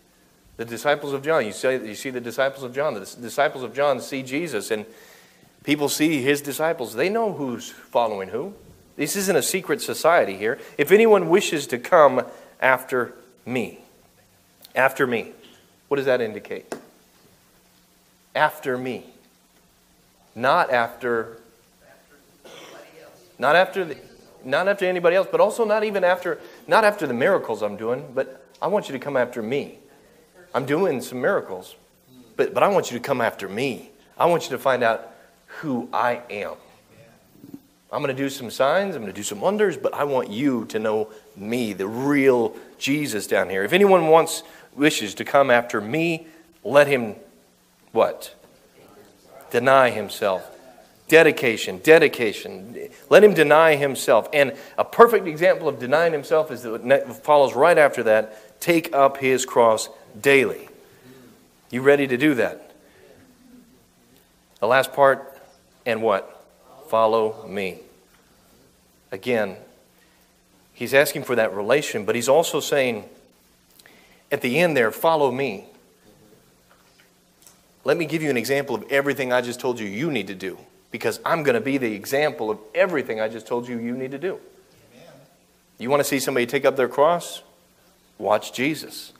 The 0.57 0.65
disciples 0.65 1.13
of 1.13 1.23
John, 1.23 1.45
you, 1.45 1.53
you 1.69 1.95
see 1.95 2.09
the 2.09 2.21
disciples 2.21 2.63
of 2.63 2.75
John, 2.75 2.93
the 2.93 2.99
disciples 2.99 3.63
of 3.63 3.73
John 3.73 3.99
see 3.99 4.21
Jesus, 4.21 4.69
and 4.69 4.85
people 5.63 5.89
see 5.89 6.21
his 6.21 6.41
disciples. 6.41 6.93
They 6.93 7.09
know 7.09 7.33
who's 7.33 7.69
following 7.69 8.29
who. 8.29 8.53
This 8.95 9.15
isn't 9.15 9.35
a 9.35 9.41
secret 9.41 9.81
society 9.81 10.37
here. 10.37 10.59
If 10.77 10.91
anyone 10.91 11.29
wishes 11.29 11.65
to 11.67 11.79
come 11.79 12.23
after 12.59 13.13
me, 13.45 13.79
after 14.75 15.07
me, 15.07 15.31
what 15.87 15.97
does 15.97 16.05
that 16.05 16.21
indicate? 16.21 16.73
After 18.35 18.77
me. 18.77 19.05
Not 20.35 20.71
after 20.71 21.37
not 23.41 23.55
after, 23.55 23.83
the, 23.83 23.97
not 24.45 24.67
after 24.67 24.85
anybody 24.85 25.15
else, 25.15 25.27
but 25.29 25.41
also 25.41 25.65
not 25.65 25.83
even 25.83 26.03
after, 26.03 26.39
not 26.67 26.85
after 26.85 27.07
the 27.07 27.13
miracles 27.13 27.63
I'm 27.63 27.75
doing, 27.75 28.05
but 28.13 28.45
I 28.61 28.67
want 28.67 28.87
you 28.87 28.93
to 28.93 28.99
come 28.99 29.17
after 29.17 29.41
me. 29.41 29.79
I'm 30.53 30.67
doing 30.67 31.01
some 31.01 31.19
miracles, 31.19 31.75
but, 32.35 32.53
but 32.53 32.61
I 32.61 32.67
want 32.67 32.91
you 32.91 32.99
to 32.99 33.03
come 33.03 33.19
after 33.19 33.49
me. 33.49 33.89
I 34.15 34.27
want 34.27 34.43
you 34.43 34.51
to 34.51 34.59
find 34.59 34.83
out 34.83 35.11
who 35.47 35.89
I 35.91 36.21
am. 36.29 36.53
I'm 37.91 38.03
going 38.03 38.15
to 38.15 38.23
do 38.23 38.29
some 38.29 38.51
signs, 38.51 38.95
I'm 38.95 39.01
going 39.01 39.11
to 39.11 39.19
do 39.19 39.23
some 39.23 39.41
wonders, 39.41 39.75
but 39.75 39.95
I 39.95 40.03
want 40.03 40.29
you 40.29 40.65
to 40.65 40.77
know 40.77 41.09
me, 41.35 41.73
the 41.73 41.87
real 41.87 42.55
Jesus 42.77 43.25
down 43.25 43.49
here. 43.49 43.63
If 43.63 43.73
anyone 43.73 44.07
wants, 44.07 44.43
wishes 44.75 45.15
to 45.15 45.25
come 45.25 45.49
after 45.49 45.81
me, 45.81 46.27
let 46.63 46.87
him 46.87 47.15
what? 47.91 48.35
Deny 49.49 49.89
himself 49.89 50.47
Dedication, 51.11 51.81
dedication. 51.83 52.87
Let 53.09 53.21
him 53.21 53.33
deny 53.33 53.75
himself. 53.75 54.29
And 54.31 54.55
a 54.77 54.85
perfect 54.85 55.27
example 55.27 55.67
of 55.67 55.77
denying 55.77 56.13
himself 56.13 56.51
is 56.51 56.63
that 56.63 57.21
follows 57.25 57.53
right 57.53 57.77
after 57.77 58.03
that 58.03 58.61
take 58.61 58.95
up 58.95 59.17
his 59.17 59.45
cross 59.45 59.89
daily. 60.21 60.69
You 61.69 61.81
ready 61.81 62.07
to 62.07 62.15
do 62.15 62.35
that? 62.35 62.73
The 64.61 64.67
last 64.67 64.93
part, 64.93 65.37
and 65.85 66.01
what? 66.01 66.45
Follow 66.87 67.45
me. 67.45 67.79
Again, 69.11 69.57
he's 70.73 70.93
asking 70.93 71.25
for 71.25 71.35
that 71.35 71.53
relation, 71.53 72.05
but 72.05 72.15
he's 72.15 72.29
also 72.29 72.61
saying 72.61 73.03
at 74.31 74.39
the 74.39 74.59
end 74.59 74.77
there, 74.77 74.93
follow 74.93 75.29
me. 75.29 75.65
Let 77.83 77.97
me 77.97 78.05
give 78.05 78.23
you 78.23 78.29
an 78.29 78.37
example 78.37 78.75
of 78.75 78.89
everything 78.89 79.33
I 79.33 79.41
just 79.41 79.59
told 79.59 79.77
you 79.77 79.87
you 79.87 80.09
need 80.09 80.27
to 80.27 80.35
do 80.35 80.57
because 80.91 81.19
I'm 81.25 81.43
going 81.43 81.55
to 81.55 81.61
be 81.61 81.77
the 81.77 81.93
example 81.93 82.51
of 82.51 82.59
everything 82.75 83.19
I 83.19 83.29
just 83.29 83.47
told 83.47 83.67
you 83.67 83.79
you 83.79 83.95
need 83.95 84.11
to 84.11 84.19
do. 84.19 84.39
Amen. 84.93 85.13
You 85.79 85.89
want 85.89 86.01
to 86.01 86.03
see 86.03 86.19
somebody 86.19 86.45
take 86.45 86.65
up 86.65 86.75
their 86.75 86.89
cross? 86.89 87.41
Watch 88.17 88.53
Jesus. 88.53 89.13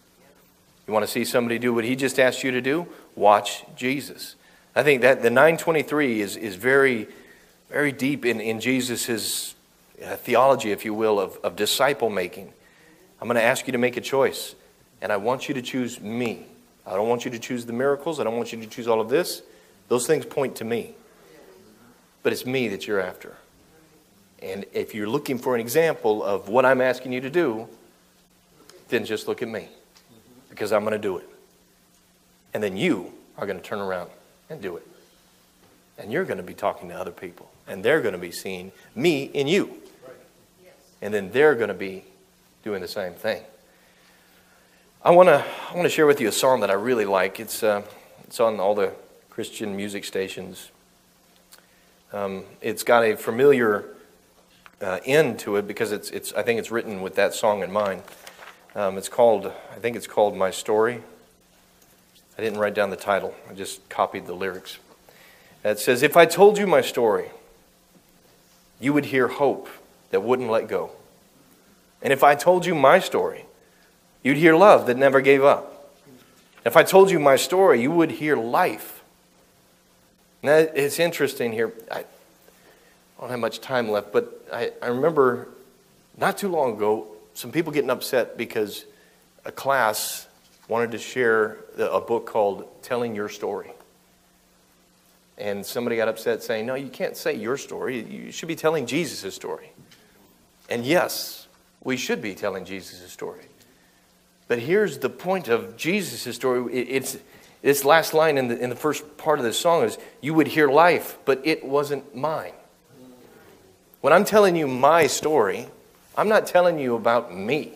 You 0.85 0.93
want 0.93 1.05
to 1.05 1.11
see 1.11 1.25
somebody 1.25 1.57
do 1.57 1.73
what 1.73 1.85
he 1.85 1.95
just 1.95 2.19
asked 2.19 2.43
you 2.43 2.51
to 2.51 2.61
do? 2.61 2.87
Watch 3.15 3.63
Jesus. 3.75 4.35
I 4.75 4.83
think 4.83 5.01
that 5.01 5.21
the 5.21 5.29
923 5.29 6.21
is, 6.21 6.35
is 6.35 6.55
very, 6.55 7.07
very 7.69 7.91
deep 7.91 8.25
in, 8.25 8.39
in 8.39 8.59
Jesus' 8.59 9.55
uh, 10.03 10.15
theology, 10.17 10.71
if 10.71 10.85
you 10.85 10.93
will, 10.93 11.19
of, 11.19 11.37
of 11.43 11.55
disciple 11.55 12.09
making. 12.09 12.51
I'm 13.21 13.27
going 13.27 13.35
to 13.35 13.43
ask 13.43 13.67
you 13.67 13.71
to 13.71 13.77
make 13.77 13.97
a 13.97 14.01
choice, 14.01 14.55
and 15.01 15.11
I 15.11 15.17
want 15.17 15.47
you 15.47 15.53
to 15.55 15.61
choose 15.61 16.01
me. 16.01 16.45
I 16.85 16.95
don't 16.95 17.07
want 17.07 17.25
you 17.25 17.31
to 17.31 17.39
choose 17.39 17.65
the 17.65 17.73
miracles. 17.73 18.19
I 18.19 18.23
don't 18.23 18.35
want 18.35 18.51
you 18.51 18.59
to 18.59 18.67
choose 18.67 18.87
all 18.87 18.99
of 18.99 19.09
this. 19.09 19.43
Those 19.87 20.07
things 20.07 20.25
point 20.25 20.55
to 20.57 20.65
me. 20.65 20.95
But 22.23 22.33
it's 22.33 22.45
me 22.45 22.67
that 22.69 22.87
you're 22.87 22.99
after. 22.99 23.35
And 24.41 24.65
if 24.73 24.95
you're 24.95 25.07
looking 25.07 25.37
for 25.37 25.53
an 25.55 25.61
example 25.61 26.23
of 26.23 26.49
what 26.49 26.65
I'm 26.65 26.81
asking 26.81 27.13
you 27.13 27.21
to 27.21 27.29
do, 27.29 27.67
then 28.89 29.05
just 29.05 29.27
look 29.27 29.41
at 29.41 29.47
me 29.47 29.69
because 30.49 30.71
I'm 30.71 30.81
going 30.81 30.93
to 30.93 30.99
do 30.99 31.17
it. 31.17 31.29
And 32.53 32.61
then 32.61 32.75
you 32.75 33.13
are 33.37 33.45
going 33.45 33.59
to 33.59 33.63
turn 33.63 33.79
around 33.79 34.09
and 34.49 34.61
do 34.61 34.77
it. 34.77 34.87
And 35.97 36.11
you're 36.11 36.25
going 36.25 36.37
to 36.37 36.43
be 36.43 36.53
talking 36.53 36.89
to 36.89 36.95
other 36.95 37.11
people, 37.11 37.49
and 37.67 37.83
they're 37.83 38.01
going 38.01 38.13
to 38.13 38.19
be 38.19 38.31
seeing 38.31 38.71
me 38.95 39.23
in 39.23 39.47
you. 39.47 39.77
And 41.01 41.13
then 41.13 41.31
they're 41.31 41.55
going 41.55 41.69
to 41.69 41.73
be 41.73 42.03
doing 42.63 42.81
the 42.81 42.87
same 42.87 43.13
thing. 43.13 43.43
I 45.03 45.11
want 45.11 45.29
to 45.29 45.43
I 45.71 45.73
want 45.73 45.85
to 45.85 45.89
share 45.89 46.05
with 46.05 46.21
you 46.21 46.27
a 46.27 46.31
song 46.31 46.59
that 46.61 46.69
I 46.69 46.73
really 46.73 47.05
like. 47.05 47.39
It's 47.39 47.63
uh, 47.63 47.81
it's 48.23 48.39
on 48.39 48.59
all 48.59 48.75
the 48.75 48.93
Christian 49.29 49.75
music 49.75 50.05
stations. 50.05 50.69
Um, 52.13 52.43
it's 52.61 52.83
got 52.83 53.03
a 53.03 53.15
familiar 53.15 53.85
uh, 54.81 54.99
end 55.05 55.39
to 55.39 55.55
it 55.55 55.65
because 55.65 55.93
it's 55.93 56.09
it's 56.09 56.33
I 56.33 56.43
think 56.43 56.59
it's 56.59 56.69
written 56.69 57.01
with 57.01 57.15
that 57.15 57.33
song 57.33 57.63
in 57.63 57.71
mind. 57.71 58.03
Um, 58.75 58.97
it's 58.97 59.07
called 59.07 59.47
I 59.47 59.79
think 59.79 59.95
it's 59.95 60.07
called 60.07 60.35
My 60.35 60.51
Story. 60.51 61.01
I 62.37 62.41
didn't 62.41 62.59
write 62.59 62.73
down 62.73 62.89
the 62.89 62.97
title. 62.97 63.33
I 63.49 63.53
just 63.53 63.87
copied 63.87 64.25
the 64.25 64.33
lyrics. 64.33 64.79
It 65.63 65.79
says, 65.79 66.03
"If 66.03 66.17
I 66.17 66.25
told 66.25 66.57
you 66.57 66.67
my 66.67 66.81
story, 66.81 67.31
you 68.79 68.91
would 68.93 69.05
hear 69.05 69.27
hope 69.27 69.69
that 70.09 70.21
wouldn't 70.21 70.49
let 70.49 70.67
go." 70.67 70.91
And 72.01 72.11
if 72.11 72.23
I 72.23 72.35
told 72.35 72.65
you 72.65 72.75
my 72.75 72.99
story, 72.99 73.45
you'd 74.23 74.37
hear 74.37 74.55
love 74.55 74.87
that 74.87 74.97
never 74.97 75.21
gave 75.21 75.43
up. 75.43 75.91
If 76.65 76.75
I 76.75 76.83
told 76.83 77.09
you 77.09 77.19
my 77.19 77.35
story, 77.37 77.81
you 77.81 77.91
would 77.91 78.11
hear 78.11 78.35
life. 78.35 79.00
Now, 80.43 80.57
it's 80.57 80.99
interesting 80.99 81.51
here. 81.51 81.71
I 81.91 82.03
don't 83.19 83.29
have 83.29 83.39
much 83.39 83.61
time 83.61 83.89
left, 83.89 84.11
but 84.11 84.47
I, 84.51 84.71
I 84.81 84.87
remember 84.87 85.49
not 86.17 86.37
too 86.37 86.49
long 86.49 86.73
ago 86.73 87.07
some 87.33 87.51
people 87.51 87.71
getting 87.71 87.89
upset 87.89 88.37
because 88.37 88.85
a 89.45 89.51
class 89.51 90.27
wanted 90.67 90.91
to 90.91 90.97
share 90.97 91.57
a 91.77 92.01
book 92.01 92.25
called 92.25 92.67
Telling 92.81 93.15
Your 93.15 93.29
Story. 93.29 93.71
And 95.37 95.65
somebody 95.65 95.95
got 95.95 96.07
upset 96.07 96.43
saying, 96.43 96.65
No, 96.65 96.75
you 96.75 96.89
can't 96.89 97.15
say 97.15 97.35
your 97.35 97.57
story. 97.57 98.01
You 98.03 98.31
should 98.31 98.47
be 98.47 98.55
telling 98.55 98.85
Jesus' 98.85 99.33
story. 99.33 99.71
And 100.69 100.85
yes, 100.85 101.47
we 101.83 101.97
should 101.97 102.21
be 102.21 102.35
telling 102.35 102.65
Jesus' 102.65 103.11
story. 103.11 103.45
But 104.47 104.59
here's 104.59 104.99
the 104.99 105.09
point 105.09 105.47
of 105.47 105.77
Jesus' 105.77 106.35
story. 106.35 106.73
It's 106.73 107.17
this 107.61 107.85
last 107.85 108.13
line 108.13 108.37
in 108.37 108.47
the, 108.47 108.59
in 108.59 108.69
the 108.69 108.75
first 108.75 109.17
part 109.17 109.39
of 109.39 109.45
the 109.45 109.53
song 109.53 109.83
is, 109.83 109.97
You 110.21 110.33
would 110.33 110.47
hear 110.47 110.69
life, 110.69 111.17
but 111.25 111.41
it 111.43 111.63
wasn't 111.63 112.15
mine. 112.15 112.53
When 114.01 114.13
I'm 114.13 114.25
telling 114.25 114.55
you 114.55 114.67
my 114.67 115.07
story, 115.07 115.67
I'm 116.17 116.27
not 116.27 116.47
telling 116.47 116.79
you 116.79 116.95
about 116.95 117.35
me. 117.35 117.73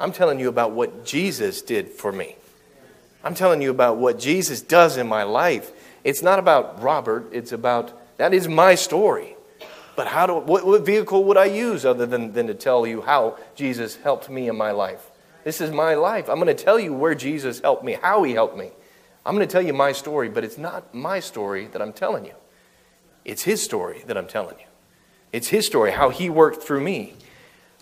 I'm 0.00 0.12
telling 0.12 0.40
you 0.40 0.48
about 0.48 0.72
what 0.72 1.04
Jesus 1.04 1.62
did 1.62 1.88
for 1.88 2.10
me. 2.10 2.36
I'm 3.22 3.34
telling 3.34 3.62
you 3.62 3.70
about 3.70 3.96
what 3.96 4.18
Jesus 4.18 4.60
does 4.60 4.96
in 4.96 5.06
my 5.06 5.22
life. 5.22 5.70
It's 6.02 6.22
not 6.22 6.38
about 6.38 6.82
Robert, 6.82 7.28
it's 7.32 7.52
about 7.52 7.92
that 8.16 8.32
is 8.32 8.48
my 8.48 8.74
story. 8.74 9.36
But 9.96 10.08
how 10.08 10.26
do, 10.26 10.34
what, 10.34 10.66
what 10.66 10.84
vehicle 10.84 11.24
would 11.24 11.36
I 11.36 11.44
use 11.44 11.84
other 11.84 12.04
than, 12.06 12.32
than 12.32 12.48
to 12.48 12.54
tell 12.54 12.86
you 12.86 13.00
how 13.00 13.38
Jesus 13.54 13.96
helped 13.96 14.28
me 14.28 14.48
in 14.48 14.56
my 14.56 14.72
life? 14.72 15.10
This 15.44 15.60
is 15.60 15.70
my 15.70 15.94
life. 15.94 16.28
I'm 16.28 16.40
going 16.40 16.54
to 16.54 16.64
tell 16.64 16.80
you 16.80 16.92
where 16.92 17.14
Jesus 17.14 17.60
helped 17.60 17.84
me, 17.84 17.92
how 18.00 18.22
he 18.24 18.32
helped 18.32 18.56
me. 18.56 18.70
I'm 19.26 19.34
going 19.34 19.46
to 19.46 19.52
tell 19.52 19.62
you 19.62 19.72
my 19.72 19.92
story, 19.92 20.28
but 20.28 20.44
it's 20.44 20.58
not 20.58 20.94
my 20.94 21.20
story 21.20 21.66
that 21.68 21.80
I'm 21.80 21.92
telling 21.92 22.24
you. 22.24 22.34
It's 23.24 23.42
his 23.42 23.62
story 23.62 24.02
that 24.06 24.16
I'm 24.16 24.26
telling 24.26 24.58
you. 24.58 24.66
It's 25.32 25.48
his 25.48 25.66
story, 25.66 25.92
how 25.92 26.10
he 26.10 26.28
worked 26.28 26.62
through 26.62 26.82
me. 26.82 27.14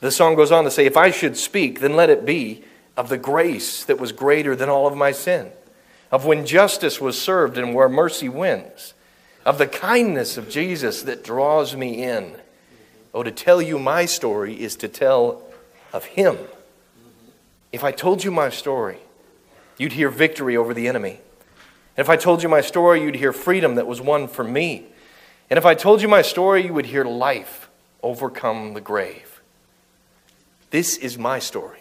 The 0.01 0.11
song 0.11 0.37
goes 0.37 0.53
on 0.53 0.65
to 0.65 0.71
say, 0.71 0.87
If 0.87 0.97
I 0.97 1.11
should 1.11 1.37
speak, 1.37 1.81
then 1.81 1.97
let 1.97 2.11
it 2.11 2.25
be 2.25 2.65
of 2.97 3.09
the 3.09 3.19
grace 3.19 3.85
that 3.85 3.99
was 3.99 4.13
greater 4.13 4.55
than 4.55 4.69
all 4.69 4.87
of 4.87 4.97
my 4.97 5.13
sin, 5.13 5.51
of 6.11 6.25
when 6.25 6.47
justice 6.47 7.01
was 7.01 7.21
served 7.21 7.59
and 7.59 7.75
where 7.75 7.89
mercy 7.89 8.29
wins 8.29 8.95
of 9.45 9.59
the 9.59 9.67
kindness 9.67 10.37
of 10.37 10.49
Jesus 10.49 11.03
that 11.03 11.25
draws 11.25 11.75
me 11.75 12.03
in. 12.03 12.37
Oh, 13.15 13.23
to 13.23 13.31
tell 13.31 13.61
you 13.61 13.79
my 13.79 14.07
story 14.07 14.61
is 14.61 14.77
to 14.77 14.89
tell 14.89 15.43
of 15.93 16.05
Him. 16.05 16.39
If 17.73 17.85
I 17.85 17.93
told 17.93 18.25
you 18.25 18.31
my 18.31 18.51
story, 18.51 18.99
you'd 19.79 19.93
hear 19.93 20.09
victory 20.09 20.57
over 20.57 20.73
the 20.73 20.89
enemy. 20.89 21.21
And 21.97 22.05
if 22.05 22.09
I 22.09 22.17
told 22.17 22.43
you 22.43 22.49
my 22.49 22.61
story, 22.61 23.03
you'd 23.03 23.17
hear 23.17 23.33
freedom 23.33 23.75
that 23.75 23.87
was 23.87 24.01
won 24.01 24.29
for 24.29 24.45
me. 24.45 24.87
And 25.51 25.59
if 25.59 25.67
I 25.67 25.75
told 25.75 26.01
you 26.01 26.09
my 26.09 26.23
story, 26.23 26.65
you 26.65 26.73
would 26.73 26.87
hear 26.87 27.05
life 27.05 27.69
overcome 28.03 28.75
the 28.75 28.81
grave. 28.81 29.41
This 30.71 30.97
is 30.97 31.19
my 31.19 31.39
story. 31.39 31.81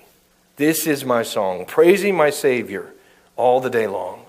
This 0.57 0.85
is 0.85 1.05
my 1.05 1.23
song, 1.23 1.65
praising 1.65 2.15
my 2.15 2.29
Savior 2.29 2.93
all 3.37 3.61
the 3.61 3.69
day 3.69 3.87
long 3.87 4.25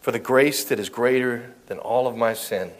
for 0.00 0.12
the 0.12 0.18
grace 0.18 0.64
that 0.64 0.78
is 0.78 0.88
greater 0.88 1.52
than 1.66 1.78
all 1.78 2.06
of 2.06 2.16
my 2.16 2.32
sin, 2.32 2.70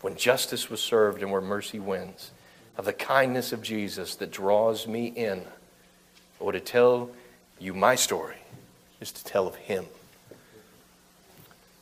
when 0.00 0.16
justice 0.16 0.68
was 0.68 0.82
served 0.82 1.22
and 1.22 1.30
where 1.30 1.40
mercy 1.40 1.78
wins, 1.78 2.32
of 2.76 2.84
the 2.84 2.92
kindness 2.92 3.52
of 3.52 3.62
Jesus 3.62 4.16
that 4.16 4.32
draws 4.32 4.88
me 4.88 5.06
in. 5.06 5.44
Or 6.40 6.50
to 6.50 6.58
tell 6.58 7.10
you 7.60 7.74
my 7.74 7.94
story 7.94 8.38
is 9.00 9.12
to 9.12 9.24
tell 9.24 9.46
of 9.46 9.54
Him. 9.54 9.84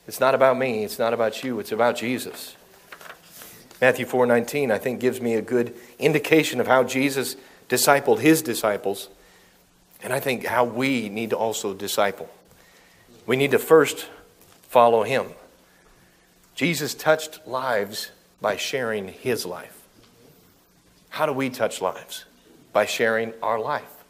It's 0.07 0.19
not 0.19 0.35
about 0.35 0.57
me, 0.57 0.83
it's 0.83 0.99
not 0.99 1.13
about 1.13 1.43
you, 1.43 1.59
it's 1.59 1.71
about 1.71 1.95
Jesus. 1.95 2.55
Matthew 3.79 4.05
4:19 4.05 4.71
I 4.71 4.77
think 4.77 4.99
gives 4.99 5.21
me 5.21 5.35
a 5.35 5.41
good 5.41 5.75
indication 5.97 6.59
of 6.59 6.67
how 6.67 6.83
Jesus 6.83 7.35
discipled 7.69 8.19
his 8.19 8.41
disciples 8.41 9.09
and 10.03 10.13
I 10.13 10.19
think 10.19 10.45
how 10.45 10.63
we 10.63 11.09
need 11.09 11.29
to 11.31 11.37
also 11.37 11.73
disciple. 11.73 12.29
We 13.25 13.35
need 13.35 13.51
to 13.51 13.59
first 13.59 14.07
follow 14.63 15.03
him. 15.03 15.27
Jesus 16.55 16.93
touched 16.93 17.45
lives 17.47 18.11
by 18.39 18.57
sharing 18.57 19.07
his 19.07 19.45
life. 19.45 19.77
How 21.09 21.25
do 21.25 21.33
we 21.33 21.49
touch 21.49 21.81
lives? 21.81 22.25
By 22.73 22.85
sharing 22.85 23.33
our 23.43 23.59
life, 23.59 24.03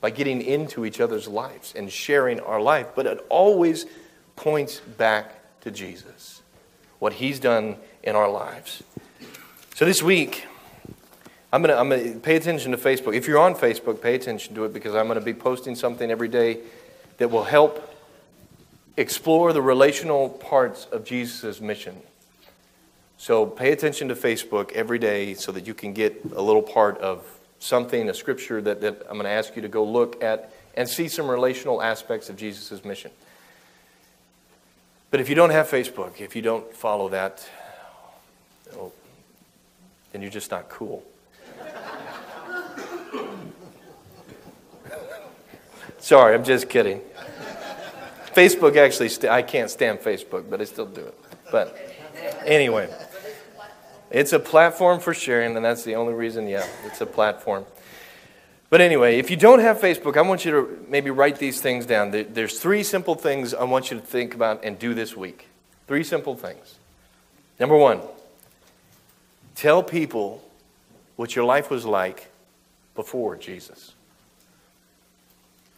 by 0.00 0.10
getting 0.10 0.42
into 0.42 0.84
each 0.84 1.00
other's 1.00 1.28
lives 1.28 1.74
and 1.76 1.92
sharing 1.92 2.40
our 2.40 2.60
life. 2.60 2.88
But 2.94 3.06
it 3.06 3.24
always 3.28 3.86
points 4.34 4.80
back 4.80 5.35
to 5.66 5.72
Jesus, 5.72 6.42
what 7.00 7.14
he's 7.14 7.40
done 7.40 7.76
in 8.04 8.14
our 8.14 8.30
lives. 8.30 8.84
So 9.74 9.84
this 9.84 10.00
week, 10.00 10.46
I'm 11.52 11.60
going 11.60 11.74
to 11.74 11.78
I'm 11.78 11.88
gonna 11.88 12.20
pay 12.20 12.36
attention 12.36 12.70
to 12.70 12.78
Facebook. 12.78 13.16
If 13.16 13.26
you're 13.26 13.40
on 13.40 13.56
Facebook, 13.56 14.00
pay 14.00 14.14
attention 14.14 14.54
to 14.54 14.64
it 14.64 14.72
because 14.72 14.94
I'm 14.94 15.06
going 15.06 15.18
to 15.18 15.24
be 15.24 15.34
posting 15.34 15.74
something 15.74 16.08
every 16.08 16.28
day 16.28 16.60
that 17.18 17.32
will 17.32 17.42
help 17.42 17.92
explore 18.96 19.52
the 19.52 19.60
relational 19.60 20.28
parts 20.28 20.86
of 20.92 21.04
Jesus' 21.04 21.60
mission. 21.60 21.96
So 23.18 23.44
pay 23.44 23.72
attention 23.72 24.06
to 24.08 24.14
Facebook 24.14 24.70
every 24.70 25.00
day 25.00 25.34
so 25.34 25.50
that 25.50 25.66
you 25.66 25.74
can 25.74 25.92
get 25.92 26.22
a 26.36 26.42
little 26.42 26.62
part 26.62 26.98
of 26.98 27.26
something, 27.58 28.08
a 28.08 28.14
scripture 28.14 28.62
that, 28.62 28.80
that 28.82 29.02
I'm 29.10 29.14
going 29.14 29.24
to 29.24 29.30
ask 29.30 29.56
you 29.56 29.62
to 29.62 29.68
go 29.68 29.82
look 29.82 30.22
at 30.22 30.52
and 30.76 30.88
see 30.88 31.08
some 31.08 31.28
relational 31.28 31.82
aspects 31.82 32.28
of 32.28 32.36
Jesus' 32.36 32.84
mission. 32.84 33.10
But 35.10 35.20
if 35.20 35.28
you 35.28 35.34
don't 35.34 35.50
have 35.50 35.68
Facebook, 35.68 36.20
if 36.20 36.34
you 36.34 36.42
don't 36.42 36.74
follow 36.74 37.08
that, 37.10 37.48
oh, 38.74 38.92
then 40.12 40.22
you're 40.22 40.30
just 40.30 40.50
not 40.50 40.68
cool. 40.68 41.04
Sorry, 45.98 46.34
I'm 46.34 46.44
just 46.44 46.68
kidding. 46.68 47.00
Facebook 48.34 48.76
actually, 48.76 49.08
st- 49.08 49.32
I 49.32 49.42
can't 49.42 49.70
stand 49.70 50.00
Facebook, 50.00 50.48
but 50.50 50.60
I 50.60 50.64
still 50.64 50.86
do 50.86 51.00
it. 51.00 51.18
But 51.50 51.76
anyway, 52.44 52.92
it's 54.10 54.32
a 54.32 54.38
platform 54.38 55.00
for 55.00 55.14
sharing, 55.14 55.56
and 55.56 55.64
that's 55.64 55.84
the 55.84 55.94
only 55.94 56.14
reason, 56.14 56.46
yeah, 56.46 56.66
it's 56.84 57.00
a 57.00 57.06
platform. 57.06 57.64
But 58.76 58.82
anyway, 58.82 59.18
if 59.18 59.30
you 59.30 59.38
don't 59.38 59.60
have 59.60 59.78
Facebook, 59.80 60.18
I 60.18 60.20
want 60.20 60.44
you 60.44 60.50
to 60.50 60.86
maybe 60.90 61.08
write 61.08 61.38
these 61.38 61.62
things 61.62 61.86
down. 61.86 62.10
There's 62.10 62.60
three 62.60 62.82
simple 62.82 63.14
things 63.14 63.54
I 63.54 63.64
want 63.64 63.90
you 63.90 63.98
to 63.98 64.04
think 64.04 64.34
about 64.34 64.62
and 64.64 64.78
do 64.78 64.92
this 64.92 65.16
week. 65.16 65.48
Three 65.86 66.04
simple 66.04 66.36
things. 66.36 66.74
Number 67.58 67.74
one, 67.74 68.02
tell 69.54 69.82
people 69.82 70.46
what 71.16 71.34
your 71.34 71.46
life 71.46 71.70
was 71.70 71.86
like 71.86 72.30
before 72.94 73.34
Jesus. 73.36 73.94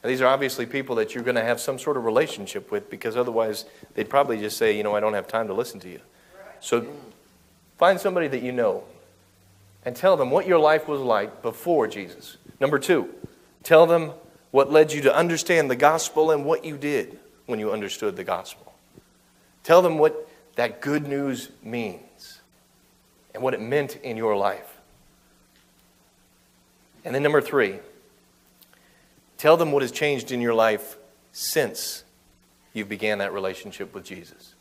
Now, 0.02 0.08
these 0.08 0.20
are 0.20 0.26
obviously 0.26 0.66
people 0.66 0.96
that 0.96 1.14
you're 1.14 1.22
going 1.22 1.36
to 1.36 1.44
have 1.44 1.60
some 1.60 1.78
sort 1.78 1.96
of 1.96 2.04
relationship 2.04 2.72
with 2.72 2.90
because 2.90 3.16
otherwise 3.16 3.64
they'd 3.94 4.10
probably 4.10 4.40
just 4.40 4.56
say, 4.56 4.76
you 4.76 4.82
know, 4.82 4.96
I 4.96 4.98
don't 4.98 5.14
have 5.14 5.28
time 5.28 5.46
to 5.46 5.54
listen 5.54 5.78
to 5.78 5.88
you. 5.88 6.00
So 6.58 6.84
find 7.76 8.00
somebody 8.00 8.26
that 8.26 8.42
you 8.42 8.50
know 8.50 8.82
and 9.84 9.94
tell 9.94 10.16
them 10.16 10.32
what 10.32 10.48
your 10.48 10.58
life 10.58 10.88
was 10.88 11.00
like 11.00 11.42
before 11.42 11.86
Jesus. 11.86 12.38
Number 12.60 12.78
two, 12.78 13.08
tell 13.62 13.86
them 13.86 14.12
what 14.50 14.70
led 14.70 14.92
you 14.92 15.02
to 15.02 15.14
understand 15.14 15.70
the 15.70 15.76
gospel 15.76 16.30
and 16.30 16.44
what 16.44 16.64
you 16.64 16.76
did 16.76 17.18
when 17.46 17.58
you 17.58 17.72
understood 17.72 18.16
the 18.16 18.24
gospel. 18.24 18.72
Tell 19.62 19.82
them 19.82 19.98
what 19.98 20.28
that 20.56 20.80
good 20.80 21.06
news 21.06 21.50
means 21.62 22.40
and 23.34 23.42
what 23.42 23.54
it 23.54 23.60
meant 23.60 23.96
in 23.96 24.16
your 24.16 24.36
life. 24.36 24.78
And 27.04 27.14
then, 27.14 27.22
number 27.22 27.40
three, 27.40 27.78
tell 29.36 29.56
them 29.56 29.72
what 29.72 29.82
has 29.82 29.92
changed 29.92 30.32
in 30.32 30.40
your 30.40 30.54
life 30.54 30.96
since 31.32 32.04
you 32.72 32.84
began 32.84 33.18
that 33.18 33.32
relationship 33.32 33.94
with 33.94 34.04
Jesus. 34.04 34.54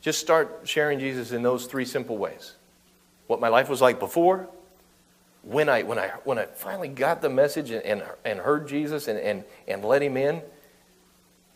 Just 0.00 0.20
start 0.20 0.60
sharing 0.64 0.98
Jesus 0.98 1.32
in 1.32 1.42
those 1.42 1.66
three 1.66 1.84
simple 1.84 2.18
ways 2.18 2.54
what 3.26 3.40
my 3.40 3.48
life 3.48 3.68
was 3.68 3.80
like 3.80 3.98
before, 3.98 4.48
when 5.42 5.68
I, 5.68 5.82
when 5.82 5.98
I, 5.98 6.08
when 6.24 6.38
I 6.38 6.46
finally 6.46 6.88
got 6.88 7.22
the 7.22 7.28
message 7.28 7.70
and, 7.70 7.82
and, 7.84 8.02
and 8.24 8.38
heard 8.38 8.68
Jesus 8.68 9.08
and, 9.08 9.18
and, 9.18 9.44
and 9.66 9.84
let 9.84 10.02
him 10.02 10.16
in, 10.16 10.42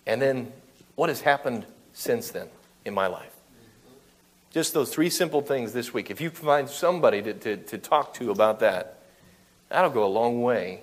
and 0.06 0.20
then 0.20 0.52
what 0.94 1.08
has 1.08 1.20
happened 1.20 1.66
since 1.92 2.30
then 2.30 2.48
in 2.84 2.94
my 2.94 3.06
life. 3.06 3.32
Just 4.50 4.74
those 4.74 4.92
three 4.92 5.08
simple 5.08 5.40
things 5.40 5.72
this 5.72 5.94
week. 5.94 6.10
If 6.10 6.20
you 6.20 6.30
find 6.30 6.68
somebody 6.68 7.22
to, 7.22 7.32
to, 7.32 7.56
to 7.56 7.78
talk 7.78 8.12
to 8.14 8.30
about 8.30 8.60
that, 8.60 8.98
that'll 9.68 9.90
go 9.90 10.04
a 10.04 10.06
long 10.06 10.42
way 10.42 10.82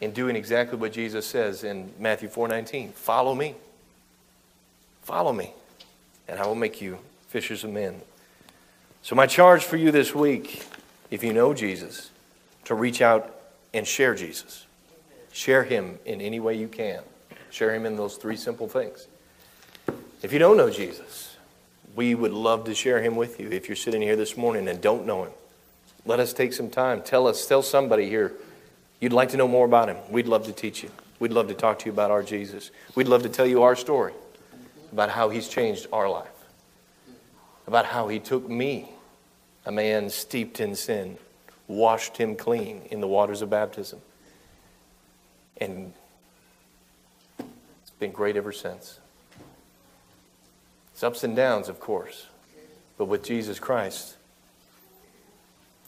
in 0.00 0.12
doing 0.12 0.36
exactly 0.36 0.78
what 0.78 0.92
Jesus 0.92 1.26
says 1.26 1.64
in 1.64 1.92
Matthew 1.98 2.28
4:19. 2.28 2.92
Follow 2.92 3.34
me. 3.34 3.56
Follow 5.02 5.32
me, 5.32 5.52
and 6.28 6.38
I 6.38 6.46
will 6.46 6.54
make 6.54 6.80
you 6.80 6.98
fishers 7.28 7.64
of 7.64 7.70
men. 7.70 8.00
So 9.02 9.14
my 9.14 9.26
charge 9.26 9.64
for 9.64 9.76
you 9.76 9.90
this 9.90 10.14
week, 10.14 10.64
if 11.14 11.22
you 11.22 11.32
know 11.32 11.54
Jesus, 11.54 12.10
to 12.64 12.74
reach 12.74 13.00
out 13.00 13.32
and 13.72 13.86
share 13.86 14.16
Jesus. 14.16 14.66
Share 15.30 15.62
him 15.62 16.00
in 16.04 16.20
any 16.20 16.40
way 16.40 16.54
you 16.58 16.66
can. 16.66 17.04
Share 17.50 17.72
him 17.72 17.86
in 17.86 17.94
those 17.94 18.16
three 18.16 18.34
simple 18.34 18.66
things. 18.66 19.06
If 20.22 20.32
you 20.32 20.40
don't 20.40 20.56
know 20.56 20.70
Jesus, 20.70 21.36
we 21.94 22.16
would 22.16 22.32
love 22.32 22.64
to 22.64 22.74
share 22.74 23.00
him 23.00 23.14
with 23.14 23.38
you. 23.38 23.48
If 23.48 23.68
you're 23.68 23.76
sitting 23.76 24.02
here 24.02 24.16
this 24.16 24.36
morning 24.36 24.66
and 24.66 24.80
don't 24.80 25.06
know 25.06 25.22
him, 25.22 25.30
let 26.04 26.18
us 26.18 26.32
take 26.32 26.52
some 26.52 26.68
time. 26.68 27.00
Tell 27.00 27.28
us, 27.28 27.46
tell 27.46 27.62
somebody 27.62 28.08
here 28.08 28.32
you'd 28.98 29.12
like 29.12 29.28
to 29.28 29.36
know 29.36 29.46
more 29.46 29.66
about 29.66 29.88
him. 29.88 29.98
We'd 30.10 30.26
love 30.26 30.46
to 30.46 30.52
teach 30.52 30.82
you. 30.82 30.90
We'd 31.20 31.32
love 31.32 31.46
to 31.46 31.54
talk 31.54 31.78
to 31.78 31.86
you 31.86 31.92
about 31.92 32.10
our 32.10 32.24
Jesus. 32.24 32.72
We'd 32.96 33.06
love 33.06 33.22
to 33.22 33.28
tell 33.28 33.46
you 33.46 33.62
our 33.62 33.76
story 33.76 34.14
about 34.90 35.10
how 35.10 35.28
he's 35.28 35.46
changed 35.46 35.86
our 35.92 36.10
life, 36.10 36.26
about 37.68 37.86
how 37.86 38.08
he 38.08 38.18
took 38.18 38.48
me, 38.48 38.93
a 39.66 39.72
man 39.72 40.10
steeped 40.10 40.60
in 40.60 40.74
sin, 40.74 41.16
washed 41.68 42.16
him 42.16 42.36
clean 42.36 42.82
in 42.90 43.00
the 43.00 43.08
waters 43.08 43.42
of 43.42 43.50
baptism. 43.50 44.00
And 45.58 45.92
it's 47.38 47.90
been 47.98 48.12
great 48.12 48.36
ever 48.36 48.52
since. 48.52 48.98
It's 50.92 51.02
ups 51.02 51.24
and 51.24 51.34
downs, 51.34 51.68
of 51.68 51.80
course. 51.80 52.26
But 52.98 53.06
with 53.06 53.24
Jesus 53.24 53.58
Christ, 53.58 54.16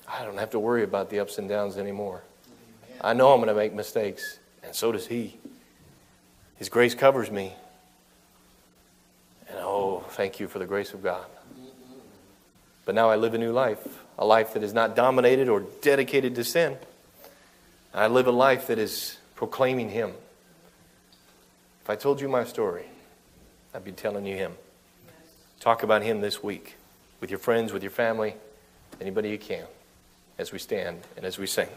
I 0.08 0.24
don't 0.24 0.38
have 0.38 0.50
to 0.50 0.58
worry 0.58 0.82
about 0.82 1.10
the 1.10 1.20
ups 1.20 1.38
and 1.38 1.48
downs 1.48 1.76
anymore. 1.76 2.22
I 3.00 3.12
know 3.12 3.32
I'm 3.32 3.38
going 3.38 3.48
to 3.48 3.54
make 3.54 3.74
mistakes, 3.74 4.38
and 4.62 4.74
so 4.74 4.90
does 4.90 5.06
He. 5.06 5.36
His 6.56 6.68
grace 6.68 6.94
covers 6.94 7.30
me. 7.30 7.52
And 9.48 9.58
oh, 9.60 10.04
thank 10.10 10.40
you 10.40 10.48
for 10.48 10.58
the 10.58 10.66
grace 10.66 10.92
of 10.94 11.02
God. 11.02 11.26
But 12.86 12.94
now 12.94 13.10
I 13.10 13.16
live 13.16 13.34
a 13.34 13.38
new 13.38 13.52
life, 13.52 13.84
a 14.16 14.24
life 14.24 14.54
that 14.54 14.62
is 14.62 14.72
not 14.72 14.96
dominated 14.96 15.48
or 15.48 15.64
dedicated 15.82 16.36
to 16.36 16.44
sin. 16.44 16.78
I 17.92 18.06
live 18.06 18.28
a 18.28 18.32
life 18.32 18.68
that 18.68 18.78
is 18.78 19.18
proclaiming 19.34 19.90
Him. 19.90 20.12
If 21.82 21.90
I 21.90 21.96
told 21.96 22.20
you 22.20 22.28
my 22.28 22.44
story, 22.44 22.86
I'd 23.74 23.84
be 23.84 23.92
telling 23.92 24.24
you 24.24 24.36
Him. 24.36 24.52
Talk 25.58 25.82
about 25.82 26.02
Him 26.02 26.20
this 26.20 26.42
week 26.42 26.76
with 27.20 27.30
your 27.30 27.40
friends, 27.40 27.72
with 27.72 27.82
your 27.82 27.90
family, 27.90 28.34
anybody 29.00 29.30
you 29.30 29.38
can, 29.38 29.66
as 30.38 30.52
we 30.52 30.58
stand 30.60 31.00
and 31.16 31.26
as 31.26 31.38
we 31.38 31.46
sing. 31.46 31.68